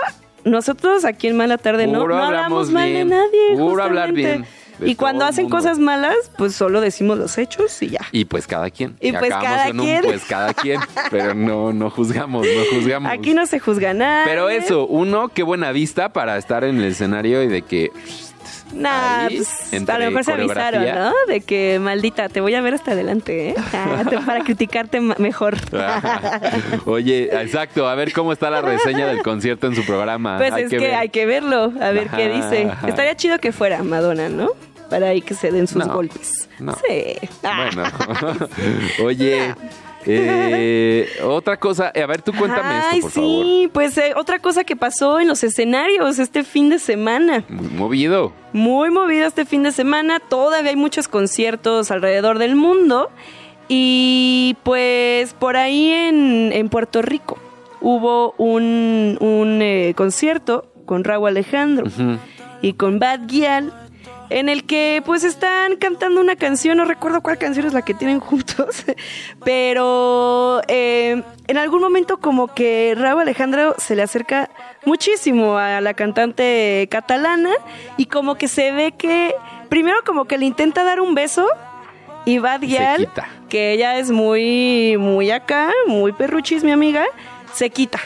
[0.42, 3.54] nosotros aquí en Mala Tarde no, no hablamos mal de nadie.
[3.54, 4.46] Puro hablar bien
[4.84, 8.00] y cuando hacen cosas malas, pues solo decimos los hechos y ya.
[8.12, 8.96] Y pues cada quien.
[9.00, 10.02] Y, pues cada quien.
[10.02, 10.80] pues cada quien.
[11.10, 13.12] Pero no, no juzgamos, no juzgamos.
[13.12, 14.24] Aquí no se juzga nada.
[14.24, 17.90] Pero eso, uno, qué buena vista para estar en el escenario y de que
[18.72, 21.12] Nah, pues a lo mejor se avisaron, ¿no?
[21.26, 23.54] De que maldita, te voy a ver hasta adelante, ¿eh?
[23.72, 25.56] Ah, para criticarte mejor.
[26.84, 30.38] Oye, exacto, a ver cómo está la reseña del concierto en su programa.
[30.38, 32.70] Pues es que, hay que verlo, a ver qué dice.
[32.86, 34.50] Estaría chido que fuera Madonna, ¿no?
[34.90, 36.48] Para ahí que se den sus golpes.
[36.58, 37.28] Sí.
[37.42, 37.84] Bueno.
[39.04, 39.54] Oye.
[40.06, 44.74] Eh, otra cosa, a ver, tú cuéntame esto, por sí, pues eh, otra cosa que
[44.74, 47.44] pasó en los escenarios este fin de semana.
[47.50, 48.32] Muy movido.
[48.54, 50.18] Muy movido este fin de semana.
[50.18, 53.10] Todavía hay muchos conciertos alrededor del mundo.
[53.68, 57.38] Y pues por ahí en, Puerto Rico
[57.80, 61.84] hubo un, un eh, concierto con Raúl Alejandro
[62.62, 63.72] y con Bad Gyal
[64.30, 67.94] en el que pues están cantando una canción, no recuerdo cuál canción es la que
[67.94, 68.84] tienen juntos,
[69.44, 74.48] pero eh, en algún momento como que Raúl Alejandro se le acerca
[74.84, 77.50] muchísimo a la cantante catalana
[77.96, 79.34] y como que se ve que
[79.68, 81.46] primero como que le intenta dar un beso
[82.24, 83.08] y Bad Gyal,
[83.48, 87.04] que ella es muy, muy acá, muy perruchis, mi amiga,
[87.52, 87.98] se quita,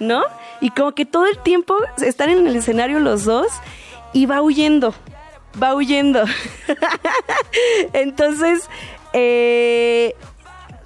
[0.00, 0.24] ¿no?
[0.60, 3.46] Y como que todo el tiempo están en el escenario los dos
[4.12, 4.92] y va huyendo
[5.60, 6.24] va huyendo.
[7.92, 8.68] Entonces,
[9.12, 10.14] eh,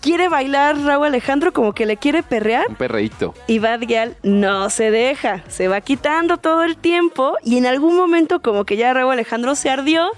[0.00, 2.66] quiere bailar Raúl Alejandro como que le quiere perrear.
[2.68, 3.35] Un perreíto.
[3.46, 7.96] Y Bad Gyal no se deja, se va quitando todo el tiempo y en algún
[7.96, 10.11] momento como que ya Raúl Alejandro se ardió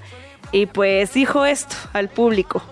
[0.50, 2.62] y pues dijo esto al público.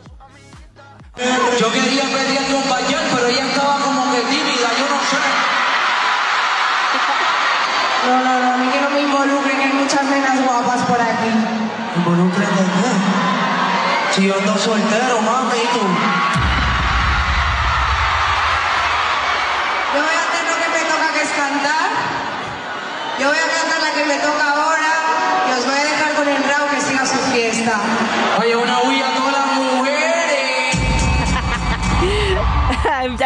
[1.16, 5.16] Yo quería pedirle un bañal, pero ella estaba como que tímida, yo no sé.
[8.08, 11.63] No, no, no, a mí que no me involucren, hay muchas nenas guapas por aquí.
[14.10, 15.84] Si yo ando soltero, mami, ¿y tú?
[19.94, 21.90] Yo voy a hacer lo que me toca, que es cantar.
[23.20, 24.92] Yo voy a cantar la que me toca ahora
[25.48, 27.78] y os voy a dejar con el Raúl que siga su fiesta.
[28.40, 28.80] Oye, una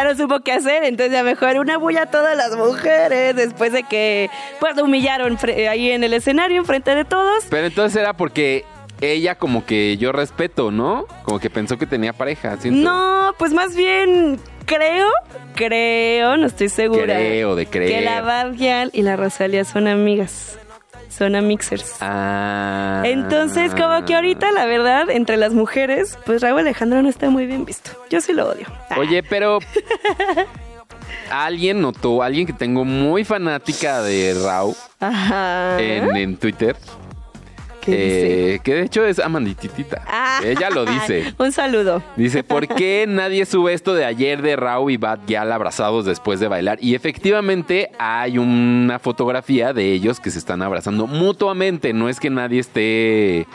[0.09, 3.83] no supo qué hacer, entonces ya mejor una bulla a todas las mujeres después de
[3.83, 7.45] que pues lo humillaron ahí en el escenario enfrente de todos.
[7.51, 8.65] Pero entonces era porque
[9.01, 11.07] ella como que yo respeto, ¿no?
[11.25, 12.57] Como que pensó que tenía pareja.
[12.65, 15.09] No, pues más bien creo,
[15.55, 17.17] creo, no estoy segura.
[17.17, 17.99] Creo, de creer.
[17.99, 18.55] Que la Bad
[18.93, 20.59] y la Rosalía son amigas.
[21.09, 21.97] Son amixers.
[22.01, 23.03] Ah.
[23.05, 27.47] Entonces, como que ahorita, la verdad, entre las mujeres, pues Raúl Alejandro no está muy
[27.47, 27.91] bien visto.
[28.11, 28.67] Yo sí lo odio.
[28.97, 29.59] Oye, pero
[31.31, 34.75] alguien notó, alguien que tengo muy fanática de Raúl
[35.79, 36.77] En, en Twitter,
[37.89, 40.03] eh, que de hecho es Amandititita.
[40.07, 40.41] Ah.
[40.45, 41.35] Ella lo dice.
[41.39, 42.03] Un saludo.
[42.17, 46.41] Dice, ¿por qué nadie sube esto de ayer de Rao y Bad Gyal abrazados después
[46.41, 46.79] de bailar?
[46.81, 51.93] Y efectivamente hay una fotografía de ellos que se están abrazando mutuamente.
[51.93, 53.47] No es que nadie esté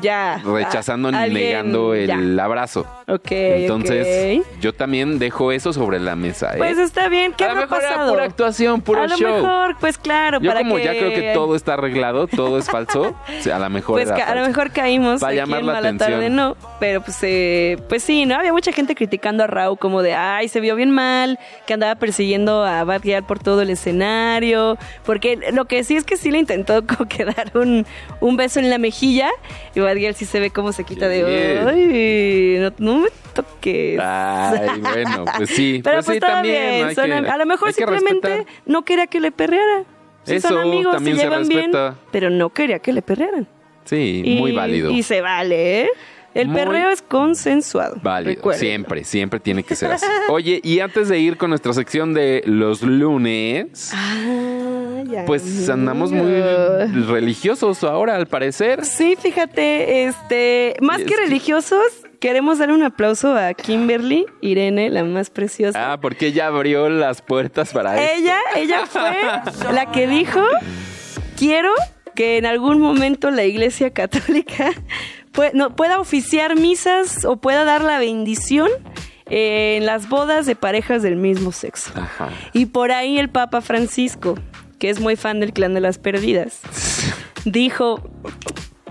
[0.00, 2.86] ya rechazando ni negando el abrazo.
[3.08, 3.30] Ok.
[3.30, 6.54] Entonces, yo también dejo eso sobre la mesa.
[6.54, 6.58] ¿eh?
[6.58, 7.34] Pues está bien.
[7.34, 9.28] ¿Qué a lo mejor era pura actuación, puro a show.
[9.28, 10.40] A lo mejor, pues claro.
[10.40, 13.14] Yo como ya creo que todo está arreglado, todo es falso.
[13.52, 16.10] a lo mejor pues a lo mejor caímos Para llamar la atención.
[16.10, 16.56] tarde, no.
[16.80, 18.34] Pero pues, eh, pues sí, ¿no?
[18.34, 21.94] Había mucha gente criticando a Raúl como de, ay, se vio bien mal, que andaba
[21.94, 24.78] persiguiendo a Bad por todo el escenario.
[25.04, 27.86] Porque lo que sí es que sí le intentó como que dar un,
[28.18, 29.30] un beso en la mejilla.
[29.76, 32.95] Y Bad sí se ve cómo se quita de, ay, no,
[33.36, 34.00] toques.
[34.02, 35.80] Ay, bueno, pues sí.
[35.84, 37.26] Pero pues, pues sí, también.
[37.26, 39.84] a lo mejor simplemente no quería que le perreara.
[40.26, 41.70] Eso son amigos, también se llevan bien,
[42.10, 43.46] pero no quería que le perrearan.
[43.84, 44.90] Sí, muy válido.
[44.90, 45.88] Y se vale, ¿eh?
[46.36, 47.96] El perreo es consensuado.
[48.02, 50.06] Válido, siempre, siempre tiene que ser así.
[50.28, 56.42] Oye, y antes de ir con nuestra sección de los lunes, ah, pues andamos muy
[57.06, 58.84] religiosos ahora, al parecer.
[58.84, 61.86] Sí, fíjate, este, más que religiosos,
[62.26, 65.92] queremos dar un aplauso a Kimberly Irene, la más preciosa.
[65.92, 69.16] Ah, porque ella abrió las puertas para ella, Ella fue
[69.72, 70.42] la que dijo,
[71.38, 71.70] quiero
[72.16, 74.72] que en algún momento la Iglesia Católica
[75.76, 78.70] pueda oficiar misas o pueda dar la bendición
[79.26, 81.92] en las bodas de parejas del mismo sexo.
[82.52, 84.34] Y por ahí el Papa Francisco,
[84.80, 86.58] que es muy fan del clan de las perdidas,
[87.44, 88.02] dijo,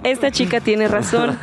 [0.10, 1.38] esta chica tiene razón.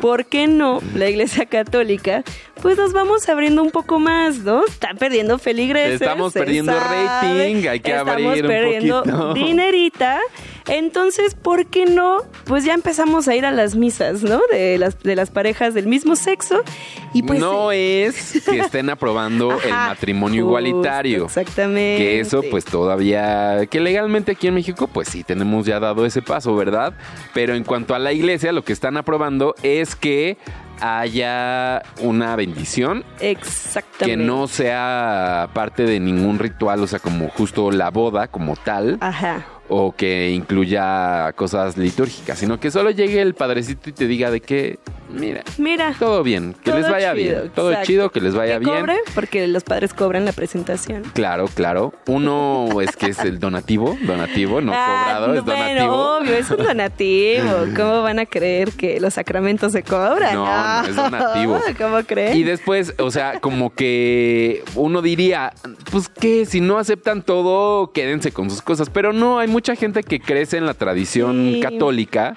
[0.00, 2.22] ¿Por qué no la Iglesia Católica?
[2.62, 4.64] Pues nos vamos abriendo un poco más, ¿no?
[4.66, 6.00] Está perdiendo feligreses.
[6.00, 10.20] Estamos perdiendo rating, hay que abrir un perdiendo dinerita.
[10.68, 12.22] Entonces, ¿por qué no?
[12.44, 14.40] Pues ya empezamos a ir a las misas, ¿no?
[14.50, 16.62] De las, de las parejas del mismo sexo.
[17.12, 21.26] Y pues, no es que estén aprobando el matrimonio igualitario.
[21.26, 22.02] Exactamente.
[22.02, 26.22] Que eso, pues todavía, que legalmente aquí en México, pues sí, tenemos ya dado ese
[26.22, 26.94] paso, ¿verdad?
[27.32, 30.36] Pero en cuanto a la iglesia, lo que están aprobando es que
[30.80, 33.04] haya una bendición.
[33.20, 34.06] Exactamente.
[34.06, 38.98] Que no sea parte de ningún ritual, o sea, como justo la boda como tal.
[39.00, 44.30] Ajá o que incluya cosas litúrgicas, sino que solo llegue el padrecito y te diga
[44.30, 44.78] de que,
[45.10, 48.80] mira, mira, todo bien, que les vaya bien, todo chido, que les vaya bien.
[48.80, 51.02] Cobre porque los padres cobran la presentación.
[51.14, 51.92] Claro, claro.
[52.06, 56.18] Uno es que es el donativo, donativo, no ah, cobrado, es donativo.
[56.18, 57.50] obvio, es un donativo.
[57.76, 60.34] ¿Cómo van a creer que los sacramentos se cobran?
[60.34, 61.60] No, no, es donativo.
[61.78, 62.36] ¿Cómo creen?
[62.36, 65.52] Y después, o sea, como que uno diría,
[65.90, 70.02] pues que si no aceptan todo, quédense con sus cosas, pero no hay mucha gente
[70.02, 72.36] que crece en la tradición católica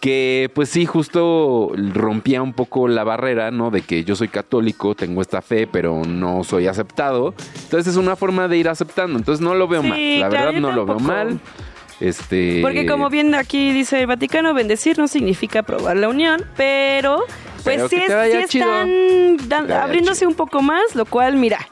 [0.00, 3.70] que pues sí, justo rompía un poco la barrera, ¿no?
[3.70, 7.34] De que yo soy católico, tengo esta fe, pero no soy aceptado.
[7.62, 9.18] Entonces es una forma de ir aceptando.
[9.18, 10.20] Entonces no lo veo mal.
[10.20, 11.40] La verdad no lo veo mal.
[12.00, 12.58] Este...
[12.60, 17.24] Porque como bien aquí dice el Vaticano, bendecir no significa aprobar la unión, pero
[17.64, 21.66] pues sí, están abriéndose un poco más, lo cual, mira,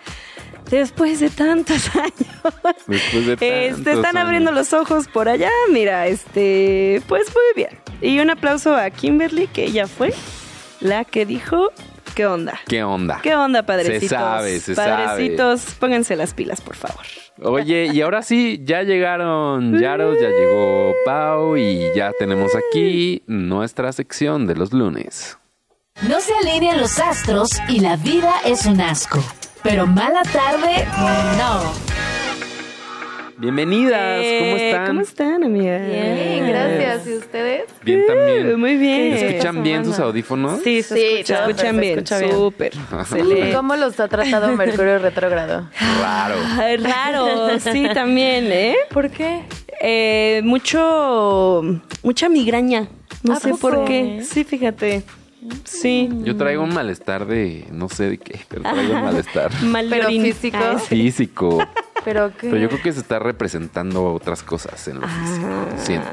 [0.71, 2.75] después de tantos años.
[2.87, 7.79] Después de este, están abriendo los ojos por allá, mira, este, pues muy bien.
[8.01, 10.13] Y un aplauso a Kimberly, que ella fue
[10.81, 11.71] la que dijo,
[12.15, 12.59] ¿qué onda?
[12.69, 13.21] ¿Qué onda?
[13.23, 14.01] ¿Qué onda, padrecitos?
[14.01, 17.05] Se sabe, se Padrecitos, pónganse las pilas, por favor.
[17.43, 23.93] Oye, y ahora sí, ya llegaron Yaros, ya llegó Pau y ya tenemos aquí nuestra
[23.93, 25.39] sección de los lunes.
[26.03, 29.25] No se alinean los astros y la vida es un asco.
[29.63, 30.87] Pero mala tarde,
[31.39, 31.73] no.
[33.39, 34.87] Bienvenidas, ¿cómo eh, están?
[34.89, 35.87] ¿Cómo están, amigas?
[35.87, 37.07] Bien, gracias.
[37.07, 37.63] ¿Y ustedes?
[37.83, 38.61] Bien también.
[38.61, 39.19] muy bien.
[39.19, 40.61] ¿Se escuchan bien sus audífonos?
[40.63, 42.07] Sí, se, escuchan bien.
[42.07, 42.73] Súper.
[43.55, 45.71] ¿Cómo los ha tratado Mercurio retrógrado?
[46.01, 46.37] Raro.
[46.79, 48.77] raro, sí, también, ¿eh?
[48.91, 49.45] ¿Por qué?
[49.81, 51.63] Eh, mucho,
[52.03, 52.87] mucha migraña.
[53.23, 54.23] No sé por qué.
[54.23, 55.03] Sí, fíjate.
[55.65, 56.09] Sí.
[56.23, 60.09] Yo traigo un malestar de, no sé de qué, pero traigo un malestar Mal Pero
[60.09, 60.59] físico.
[60.61, 60.87] Ah, sí.
[60.87, 61.67] físico.
[62.05, 62.49] Pero que...
[62.49, 65.67] Pero yo creo que se está representando otras cosas en lo físico.
[65.79, 66.09] Siento.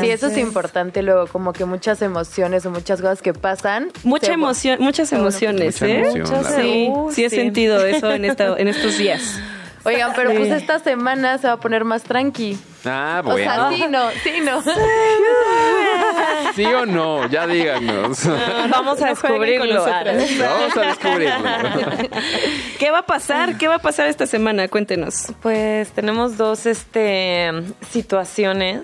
[0.00, 3.92] Sí, eso es importante luego, como que muchas emociones o muchas cosas que pasan.
[4.02, 6.10] Mucha emoción, muchas emociones, Mucha ¿eh?
[6.10, 9.40] emoción, sí, sí he sentido eso en, esta, en estos días.
[9.84, 12.58] Oigan, pero pues esta semana se va a poner más tranqui.
[12.84, 13.76] Ah, O sea, bueno.
[13.76, 14.62] sí, no, sí, no.
[16.54, 17.26] ¿Sí o no?
[17.28, 18.26] Ya díganos.
[18.70, 19.84] Vamos a descubrirlo.
[19.84, 21.48] Vamos a descubrirlo.
[22.78, 23.56] ¿Qué va a pasar?
[23.58, 24.68] ¿Qué va a pasar esta semana?
[24.68, 25.32] Cuéntenos.
[25.42, 27.50] Pues tenemos dos este,
[27.90, 28.82] situaciones.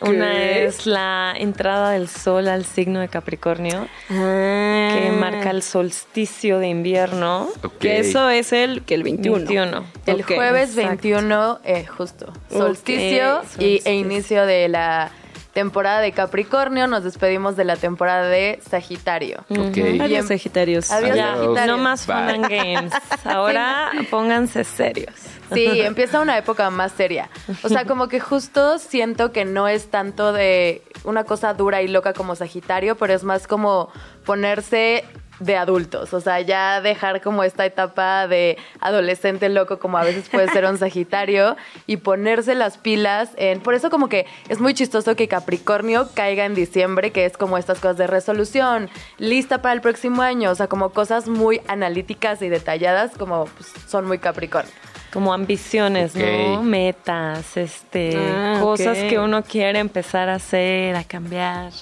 [0.00, 0.66] Una ¿Qué?
[0.66, 7.48] es la entrada del sol al signo de Capricornio, que marca el solsticio de invierno.
[7.78, 9.36] Que eso es el que el 21.
[9.46, 9.84] 21.
[10.06, 11.02] El jueves exacto.
[11.02, 15.10] 21, eh, justo, solsticio y, e inicio de la
[15.52, 16.86] temporada de Capricornio.
[16.86, 19.44] Nos despedimos de la temporada de Sagitario.
[19.50, 19.72] Ok.
[19.74, 20.00] Bien.
[20.00, 20.90] Adiós, Sagitarios.
[20.90, 21.38] Adiós, Adiós.
[21.38, 21.76] Sagitario.
[21.76, 22.92] No más fun and games.
[23.24, 25.39] Ahora pónganse serios.
[25.52, 27.30] Sí, empieza una época más seria.
[27.62, 31.88] O sea, como que justo siento que no es tanto de una cosa dura y
[31.88, 33.90] loca como Sagitario, pero es más como
[34.24, 35.04] ponerse
[35.40, 40.28] de adultos, o sea, ya dejar como esta etapa de adolescente loco como a veces
[40.28, 44.74] puede ser un Sagitario y ponerse las pilas en por eso como que es muy
[44.74, 49.72] chistoso que Capricornio caiga en diciembre, que es como estas cosas de resolución, lista para
[49.72, 54.18] el próximo año, o sea, como cosas muy analíticas y detalladas como pues, son muy
[54.18, 54.72] Capricornio.
[55.12, 56.14] Como ambiciones.
[56.14, 56.62] ¿no?
[56.62, 61.72] Metas, este, Ah, cosas que uno quiere empezar a hacer, a cambiar,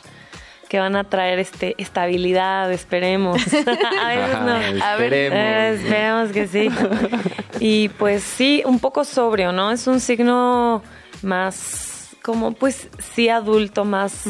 [0.68, 3.40] que van a traer este estabilidad, esperemos.
[4.02, 4.54] a veces no.
[4.54, 5.38] Ajá, A ver, esperemos.
[5.38, 6.68] Eh, esperemos que sí.
[7.60, 9.70] Y pues sí, un poco sobrio, ¿no?
[9.72, 10.82] Es un signo
[11.22, 14.24] más como pues sí adulto, más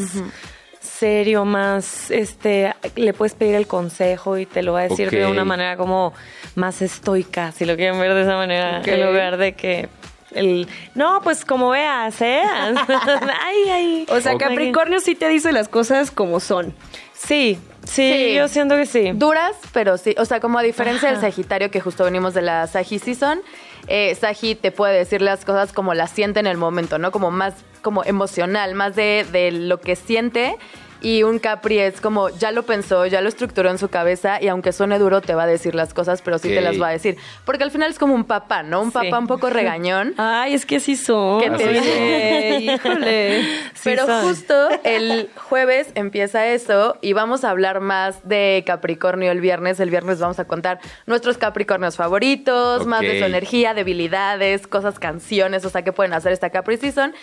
[0.99, 5.27] serio, más este le puedes pedir el consejo y te lo va a decir de
[5.27, 6.13] una manera como
[6.55, 9.89] más estoica, si lo quieren ver de esa manera, en lugar de que
[10.33, 12.43] el no, pues como veas, ¿eh?
[13.41, 14.07] ay, ay.
[14.11, 14.37] O sea.
[14.37, 16.75] Capricornio sí te dice las cosas como son.
[17.15, 18.35] Sí, sí, Sí.
[18.35, 19.13] yo siento que sí.
[19.15, 20.15] Duras, pero sí.
[20.19, 21.21] O sea, como a diferencia del.
[21.21, 23.41] Sagitario, que justo venimos de la Sagi Season,
[23.89, 27.11] eh, Sagi te puede decir las cosas como las siente en el momento, ¿no?
[27.11, 30.57] Como más como emocional, más de, de lo que siente.
[31.01, 34.49] Y un Capri es como, ya lo pensó, ya lo estructuró en su cabeza y
[34.49, 36.91] aunque suene duro te va a decir las cosas, pero sí te las va a
[36.91, 37.17] decir.
[37.45, 38.81] Porque al final es como un papá, ¿no?
[38.83, 38.95] Un Sí.
[38.95, 40.15] papá un poco regañón.
[40.19, 41.41] Ay, es que así son.
[41.41, 43.43] ¿Qué te híjole.
[43.75, 44.23] Sí Pero son.
[44.29, 49.79] justo el jueves empieza eso y vamos a hablar más de Capricornio el viernes.
[49.81, 55.65] El viernes vamos a contar nuestros Capricornios favoritos, más de su energía, debilidades, cosas, canciones,
[55.65, 57.15] o sea, que pueden hacer esta Capri Season.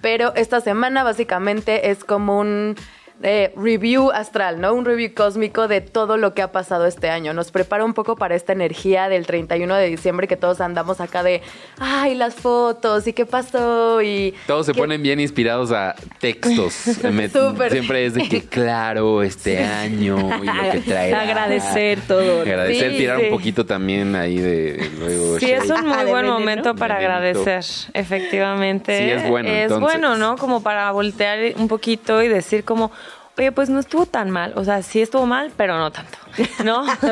[0.00, 2.76] Pero esta semana básicamente es como un
[3.22, 4.74] eh, review astral, ¿no?
[4.74, 7.32] Un review cósmico de todo lo que ha pasado este año.
[7.34, 11.22] Nos prepara un poco para esta energía del 31 de diciembre que todos andamos acá
[11.22, 11.40] de,
[11.78, 14.34] ay, las fotos y qué pasó y...
[14.46, 16.74] Todos se qué- ponen bien inspirados a textos.
[17.12, 17.70] Me- Súper.
[17.72, 21.14] Siempre es de que, claro, este año y lo que trae.
[21.22, 22.40] Agradecer todo.
[22.42, 23.24] Agradecer, Sí, tirar sí.
[23.26, 25.38] un poquito también ahí de luego.
[25.38, 28.98] Sí, es un muy buen momento para agradecer, efectivamente.
[28.98, 29.80] Sí, es bueno, Es entonces.
[29.82, 30.36] bueno, ¿no?
[30.36, 32.90] Como para voltear un poquito y decir como,
[33.38, 34.52] oye, pues no estuvo tan mal.
[34.56, 36.18] O sea, sí estuvo mal, pero no tanto,
[36.64, 36.82] ¿no?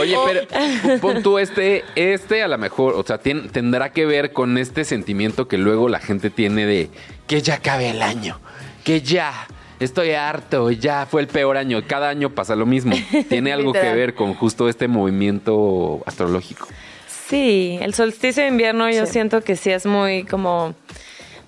[0.00, 4.58] Oye, pero pon tú este, este a lo mejor, o sea, tendrá que ver con
[4.58, 6.90] este sentimiento que luego la gente tiene de
[7.26, 8.40] que ya acabe el año,
[8.84, 9.32] que ya.
[9.80, 11.82] Estoy harto, ya fue el peor año.
[11.86, 12.94] Cada año pasa lo mismo.
[13.28, 16.68] Tiene algo que ver con justo este movimiento astrológico.
[17.08, 19.12] Sí, el solsticio de invierno yo Sí.
[19.14, 20.74] siento que sí es muy como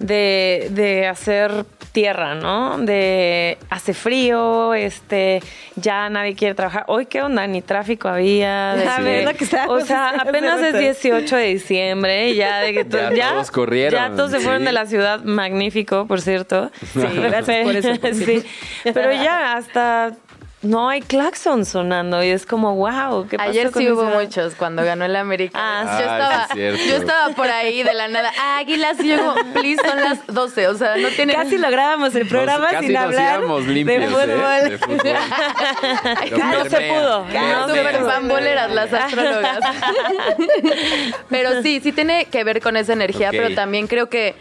[0.01, 1.65] de, de hacer
[1.97, 2.77] tierra, ¿no?
[2.77, 5.41] De hace frío, este,
[5.77, 6.85] ya nadie quiere trabajar.
[6.89, 8.75] Hoy qué onda, ni tráfico había.
[8.75, 10.79] de A que- ver, lo que o sea, apenas es rato.
[10.79, 14.67] 18 de diciembre, ya de que to- Ya todos corrieron, Ya todos se fueron sí.
[14.67, 16.71] de la ciudad, magnífico, por cierto.
[16.93, 17.99] Sí, gracias por eso.
[17.99, 18.45] por sí,
[18.93, 20.13] pero ya hasta
[20.67, 24.55] no hay claxon sonando y es como, wow, ¿qué pasó Ayer con sí hubo muchos
[24.55, 25.59] cuando ganó el América.
[25.61, 28.33] Ah, yo, estaba, Ah, es yo estaba por ahí de la nada.
[28.59, 30.69] Águilas, y yo como, please, son las 12.
[30.69, 31.33] O sea, no tiene.
[31.35, 34.09] Casi lográbamos el programa Nos- casi sin nos hablar íbamos de limpios, ¿eh?
[34.09, 34.71] fútbol.
[34.71, 35.17] De fútbol.
[36.57, 37.25] No se pudo.
[37.25, 38.09] No se Súper pudo.
[38.09, 39.59] pamboleras las astrólogas.
[41.29, 44.35] pero sí, sí tiene que ver con esa energía, pero también creo que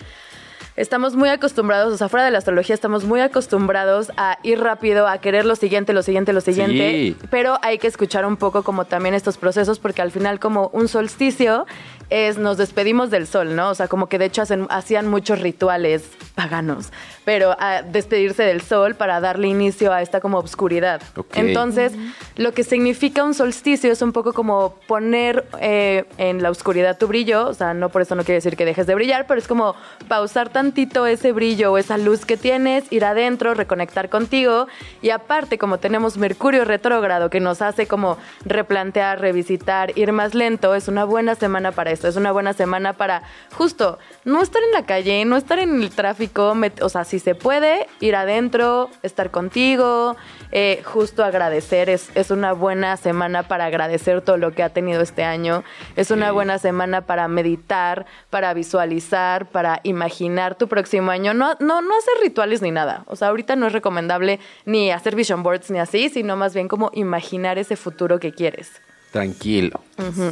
[0.75, 5.07] estamos muy acostumbrados, o sea, fuera de la astrología, estamos muy acostumbrados a ir rápido,
[5.07, 6.91] a querer lo siguiente, lo siguiente, lo siguiente.
[6.91, 7.17] Sí.
[7.29, 10.87] Pero hay que escuchar un poco como también estos procesos, porque al final, como un
[10.87, 11.65] solsticio,
[12.09, 13.69] es nos despedimos del sol, ¿no?
[13.69, 16.03] O sea, como que de hecho hacen, hacían muchos rituales
[16.35, 16.91] paganos,
[17.23, 21.01] pero a despedirse del sol para darle inicio a esta como obscuridad.
[21.33, 21.93] Entonces,
[22.35, 27.07] lo que significa un solsticio es un poco como poner eh, en la oscuridad tu
[27.07, 29.47] brillo, o sea, no por eso no quiere decir que dejes de brillar, pero es
[29.47, 29.75] como
[30.07, 34.67] pausar tantito ese brillo o esa luz que tienes, ir adentro, reconectar contigo
[35.01, 40.75] y aparte como tenemos Mercurio retrógrado que nos hace como replantear, revisitar, ir más lento,
[40.75, 43.23] es una buena semana para esto, es una buena semana para
[43.57, 47.33] justo no estar en la calle, no estar en el tráfico, o sea, si se
[47.35, 50.15] puede, ir adentro, estar contigo,
[50.51, 55.01] eh, justo agradecer, es, es una buena semana para agradecer todo lo que ha tenido
[55.01, 55.63] este año,
[55.95, 56.33] es una Sí.
[56.33, 62.13] buena semana para meditar, para visualizar, para imaginar tu próximo año, no, no, no hacer
[62.21, 66.09] rituales ni nada, o sea, ahorita no es recomendable ni hacer vision boards ni así,
[66.09, 68.81] sino más bien como imaginar ese futuro que quieres.
[69.15, 69.79] Tranquilo.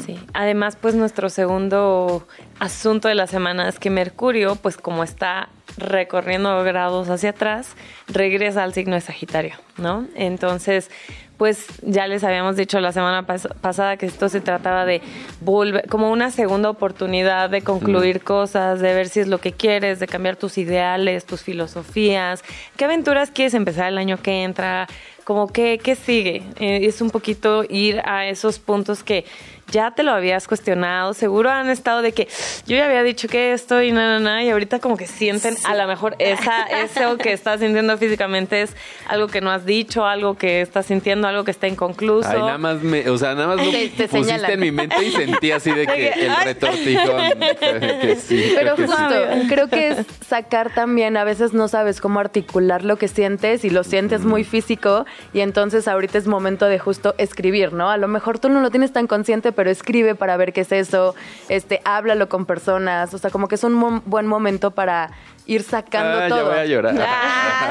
[0.06, 0.20] Sí.
[0.34, 2.28] Además, pues nuestro segundo
[2.60, 7.78] asunto de la semana es que Mercurio, pues como está recorriendo grados hacia atrás,
[8.10, 10.06] regresa al signo de Sagitario, ¿no?
[10.16, 10.92] Entonces,
[11.38, 15.02] pues ya les habíamos dicho la semana pas- pasada que esto se trataba de
[15.40, 20.00] volver, como una segunda oportunidad de concluir cosas, de ver si es lo que quieres,
[20.02, 22.44] de cambiar tus ideales, tus filosofías,
[22.76, 24.88] qué aventuras quieres empezar el año que entra,
[25.24, 26.44] como que, ¿qué sigue?
[26.60, 29.26] Eh, es un poquito ir a esos puntos que
[29.74, 32.28] ya te lo habías cuestionado, seguro han estado de que
[32.68, 35.74] yo ya había dicho que esto y nada, nada, y ahorita como que sienten a
[35.76, 38.76] lo mejor esa, eso que estás sintiendo físicamente es
[39.08, 42.30] algo que no has dicho, algo que estás sintiendo, algo que está inconcluso.
[42.30, 44.52] Ay, nada más me, o sea, nada más lo Te- te pusiste señalan.
[44.52, 47.40] en mi mente y sentí así de que el retortijón.
[48.02, 48.94] que sí, Pero creo que sí.
[48.94, 49.98] justo, creo que es
[50.28, 54.44] sacar también, a veces no sabes cómo articular lo que sientes y lo sientes muy
[54.44, 57.90] físico y entonces ahorita es momento de justo escribir, ¿no?
[57.90, 60.72] A lo mejor tú no lo tienes tan consciente, pero escribe para ver qué es
[60.72, 61.16] eso,
[61.50, 65.12] este, háblalo con personas, o sea, como que es un buen momento para
[65.46, 66.46] ir sacando Ah, ya todo.
[66.50, 66.94] voy a llorar.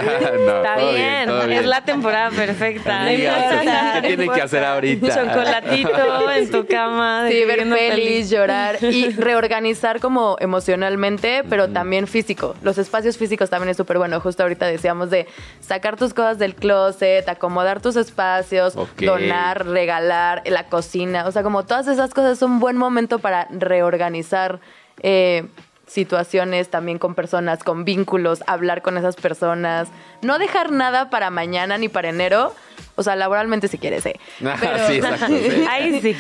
[0.03, 3.03] No, está todo bien, todo es la temporada perfecta.
[3.03, 5.15] Amiga, ¿qué no tiene que hacer ahorita?
[5.15, 7.27] Chocolatito en tu cama.
[7.29, 12.55] Sí, ver pelis, llorar y reorganizar como emocionalmente, pero también físico.
[12.63, 14.19] Los espacios físicos también es súper bueno.
[14.21, 15.27] Justo ahorita decíamos de
[15.61, 21.27] sacar tus cosas del closet, acomodar tus espacios, donar, regalar, la cocina.
[21.27, 24.61] O sea, como todas esas cosas es un buen momento para reorganizar.
[25.03, 25.47] eh,
[25.87, 29.89] situaciones también con personas, con vínculos, hablar con esas personas,
[30.23, 32.55] no dejar nada para mañana ni para enero,
[32.95, 34.19] o sea, laboralmente si quieres, ¿eh?
[34.45, 35.65] Ah, sí, exacto, sí.
[35.71, 36.17] Ahí sí.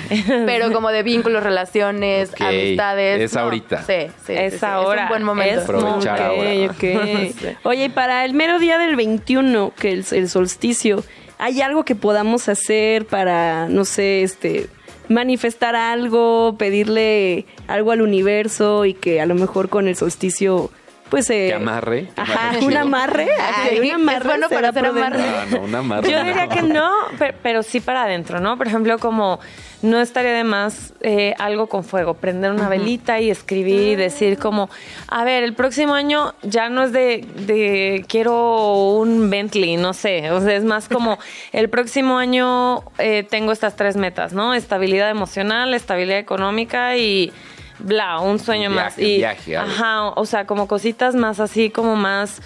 [0.46, 3.20] pero como de vínculos, relaciones, amistades.
[3.20, 3.82] es ahorita.
[3.84, 4.32] Sí, sí.
[4.34, 5.58] Es sí, ahora, Es un buen momento.
[5.60, 6.72] es Aprovechar Ok, ahora.
[6.72, 7.56] ok.
[7.64, 11.04] Oye, y para el mero día del 21, que el, el solsticio,
[11.38, 14.68] ¿hay algo que podamos hacer para, no sé, este
[15.12, 20.70] manifestar algo, pedirle algo al universo y que a lo mejor con el solsticio
[21.12, 22.08] pues eh, Que amarre.
[22.16, 23.28] Ajá, un amarre.
[23.38, 25.20] Ay, un es amarre bueno para hacer amarre.
[25.22, 26.00] Ah, no.
[26.08, 28.56] Yo diría que no, pero, pero sí para adentro, ¿no?
[28.56, 29.38] Por ejemplo, como
[29.82, 34.38] no estaría de más eh, algo con fuego, prender una velita y escribir y decir
[34.38, 34.70] como,
[35.06, 40.30] a ver, el próximo año ya no es de, de quiero un Bentley, no sé,
[40.30, 41.18] o sea, es más como
[41.52, 44.54] el próximo año eh, tengo estas tres metas, ¿no?
[44.54, 47.34] Estabilidad emocional, estabilidad económica y
[47.83, 48.97] bla, un sueño Un más.
[48.97, 52.41] viaje, Y, viaje, ajá, o sea, como cositas más así, como más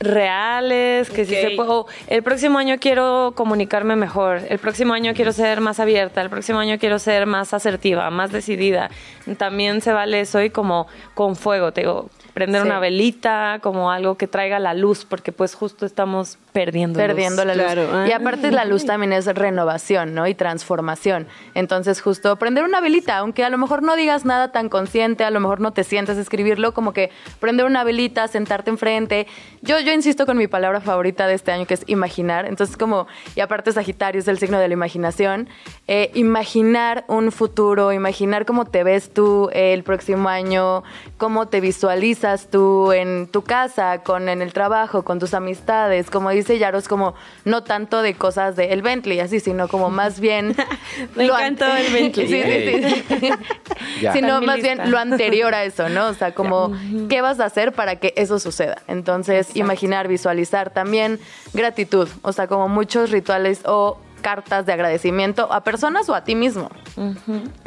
[0.00, 1.84] reales, que si se puede.
[2.08, 4.40] el próximo año quiero comunicarme mejor.
[4.48, 6.20] El próximo año quiero ser más abierta.
[6.20, 8.90] El próximo año quiero ser más asertiva, más decidida.
[9.38, 12.66] También se vale eso y como con fuego, te digo, prender Sí.
[12.68, 16.98] una velita, como algo que traiga la luz, porque pues justo estamos perdiendo.
[16.98, 17.06] luz.
[17.06, 17.64] perdiendo la luz.
[17.64, 18.06] Claro.
[18.06, 18.16] Y Ah.
[18.16, 20.26] aparte la luz también es renovación, ¿no?
[20.26, 21.26] Y transformación.
[21.54, 25.30] Entonces, justo prender una velita, aunque a lo mejor no digas nada tan consciente, a
[25.30, 27.10] lo mejor no te sientes a escribirlo, como que
[27.40, 29.26] prender una velita, sentarte enfrente.
[29.62, 32.46] Yo, yo insisto con mi palabra favorita de este año, que es imaginar.
[32.46, 33.06] Entonces, como,
[33.36, 35.48] y aparte Sagitario es el signo de la imaginación,
[35.86, 40.82] eh, imaginar un futuro, imaginar cómo te ves tú eh, el próximo año,
[41.16, 46.30] cómo te visualizas tú en tu casa, con en el trabajo, con tus amistades, como
[46.30, 47.14] dice Yaros, como
[47.44, 50.56] no tanto de cosas de el Bentley, así, sino como más bien...
[51.16, 52.24] Me lo encantó el Bentley.
[52.34, 54.08] Sí, sí, sí.
[54.12, 54.74] Sino más lista.
[54.74, 56.08] bien lo anterior a eso, ¿no?
[56.08, 56.72] O sea, como
[57.08, 58.82] qué vas a hacer para que eso suceda.
[58.88, 61.20] Entonces, imaginar, visualizar también
[61.52, 66.34] gratitud, o sea, como muchos rituales o cartas de agradecimiento a personas o a ti
[66.34, 66.70] mismo.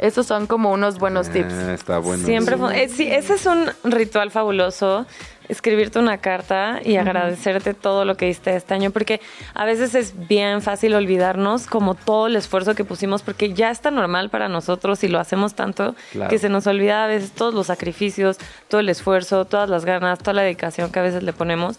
[0.00, 1.54] Esos son como unos buenos tips.
[1.54, 2.26] Ah, está bueno.
[2.26, 5.06] Siempre eh, sí, ese es un ritual fabuloso.
[5.48, 9.20] escribirte una carta y agradecerte todo lo que hiciste este año, porque
[9.54, 13.90] a veces es bien fácil olvidarnos como todo el esfuerzo que pusimos, porque ya está
[13.90, 16.28] normal para nosotros y lo hacemos tanto Claro.
[16.28, 18.36] que se nos olvida a veces todos los sacrificios,
[18.68, 21.78] todo el esfuerzo, todas las ganas, toda la dedicación que a veces le ponemos.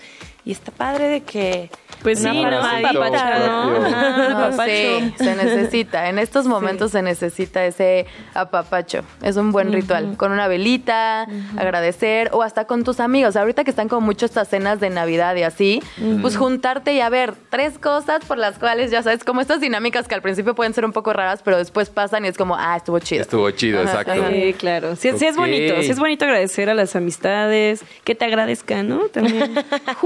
[0.50, 1.70] Y está padre de que...
[2.02, 2.50] Pues una sí, ¿no?
[2.50, 3.80] ¿no?
[3.80, 4.64] No, Apapacho.
[4.72, 6.10] sí, se necesita.
[6.10, 9.02] En estos momentos se necesita ese apapacho.
[9.22, 10.16] Es un buen ritual.
[10.18, 11.28] Con una velita,
[11.58, 13.36] agradecer, o hasta con tus amigos.
[13.36, 15.84] Ahorita que están como mucho estas cenas de Navidad y así,
[16.22, 20.08] pues juntarte y a ver tres cosas por las cuales, ya sabes, como estas dinámicas
[20.08, 22.78] que al principio pueden ser un poco raras, pero después pasan y es como, ah,
[22.78, 23.24] estuvo chido.
[23.24, 24.30] Estuvo chido, Ajá, exacto.
[24.32, 24.96] Sí, claro.
[24.96, 25.84] Sí, sí es bonito.
[25.84, 27.84] Sí es bonito agradecer a las amistades.
[28.06, 29.00] Que te agradezcan, ¿no?
[29.10, 29.54] También.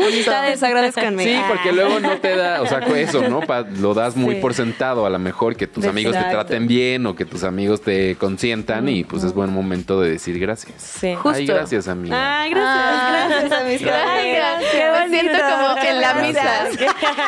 [0.63, 1.23] Agradezcanme.
[1.23, 3.41] Sí, porque luego no te da, o sea, eso, ¿no?
[3.41, 4.41] Pa- lo das muy Sí.
[4.41, 7.81] por sentado, a lo mejor que tus amigos te traten bien o que tus amigos
[7.81, 10.73] te consientan y pues es buen momento de decir gracias.
[10.81, 11.13] Sí.
[11.15, 11.29] Justo.
[11.37, 12.41] Ay, gracias, amiga.
[12.41, 13.25] Ay, gracias, Ah.
[13.29, 14.05] gracias, amistades.
[14.07, 14.71] Ay, gracias.
[14.71, 16.67] Qué Me siento como en la misa.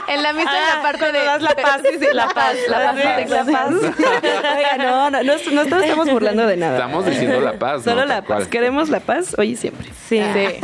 [0.07, 1.81] En la misa en la parte de das la paz.
[1.83, 3.29] Sí, sí, la paz, la paz.
[3.29, 3.73] La paz.
[3.73, 6.73] Oiga, no, no, no, no no estamos burlando de nada.
[6.77, 7.91] Estamos diciendo la paz, ¿no?
[7.91, 8.47] Solo la paz.
[8.47, 9.89] Queremos la paz hoy y siempre.
[10.07, 10.21] Sí.
[10.21, 10.59] Sí.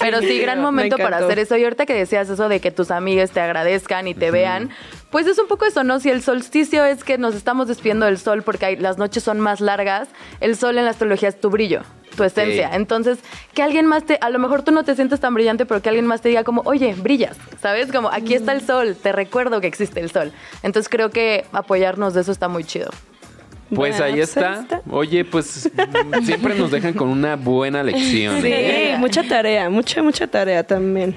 [0.00, 1.18] Pero sí, gran momento Me para.
[1.32, 1.56] Hacer eso.
[1.56, 4.70] Y ahorita que decías eso de que tus amigas te agradezcan y te vean,
[5.10, 6.00] pues es un poco eso, ¿no?
[6.00, 9.40] Si el solsticio es que nos estamos despidiendo del sol porque hay- las noches son
[9.40, 10.08] más largas,
[10.40, 11.82] el sol en la astrología es tu brillo,
[12.16, 12.70] tu esencia.
[12.74, 13.18] Entonces,
[13.54, 15.88] que alguien más te, a lo mejor tú no te sientes tan brillante, pero que
[15.88, 17.90] alguien más te diga como, oye, brillas, ¿sabes?
[17.92, 20.32] Como, aquí está el sol, te recuerdo que existe el sol.
[20.62, 22.90] Entonces creo que apoyarnos de eso está muy chido.
[23.74, 24.52] Pues Bueno, ahí pues está.
[24.52, 24.82] ahí está.
[24.90, 28.42] Oye, pues mm, siempre nos dejan con una buena lección.
[28.42, 28.96] Sí, ¿eh?
[28.98, 31.14] mucha tarea, mucha, mucha tarea también.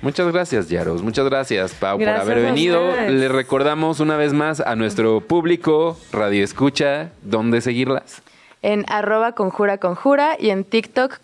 [0.00, 1.02] Muchas gracias, Yaros.
[1.02, 2.80] Muchas gracias, Pau, Gracias por haber venido.
[3.08, 8.22] Les recordamos una vez más a nuestro público, Radio Escucha, dónde seguirlas.
[8.62, 11.20] En arroba conjura conjura y en TikTok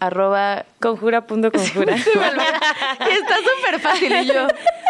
[0.00, 1.94] arroba Conjura punto conjura.
[1.96, 4.46] está súper fácil y yo.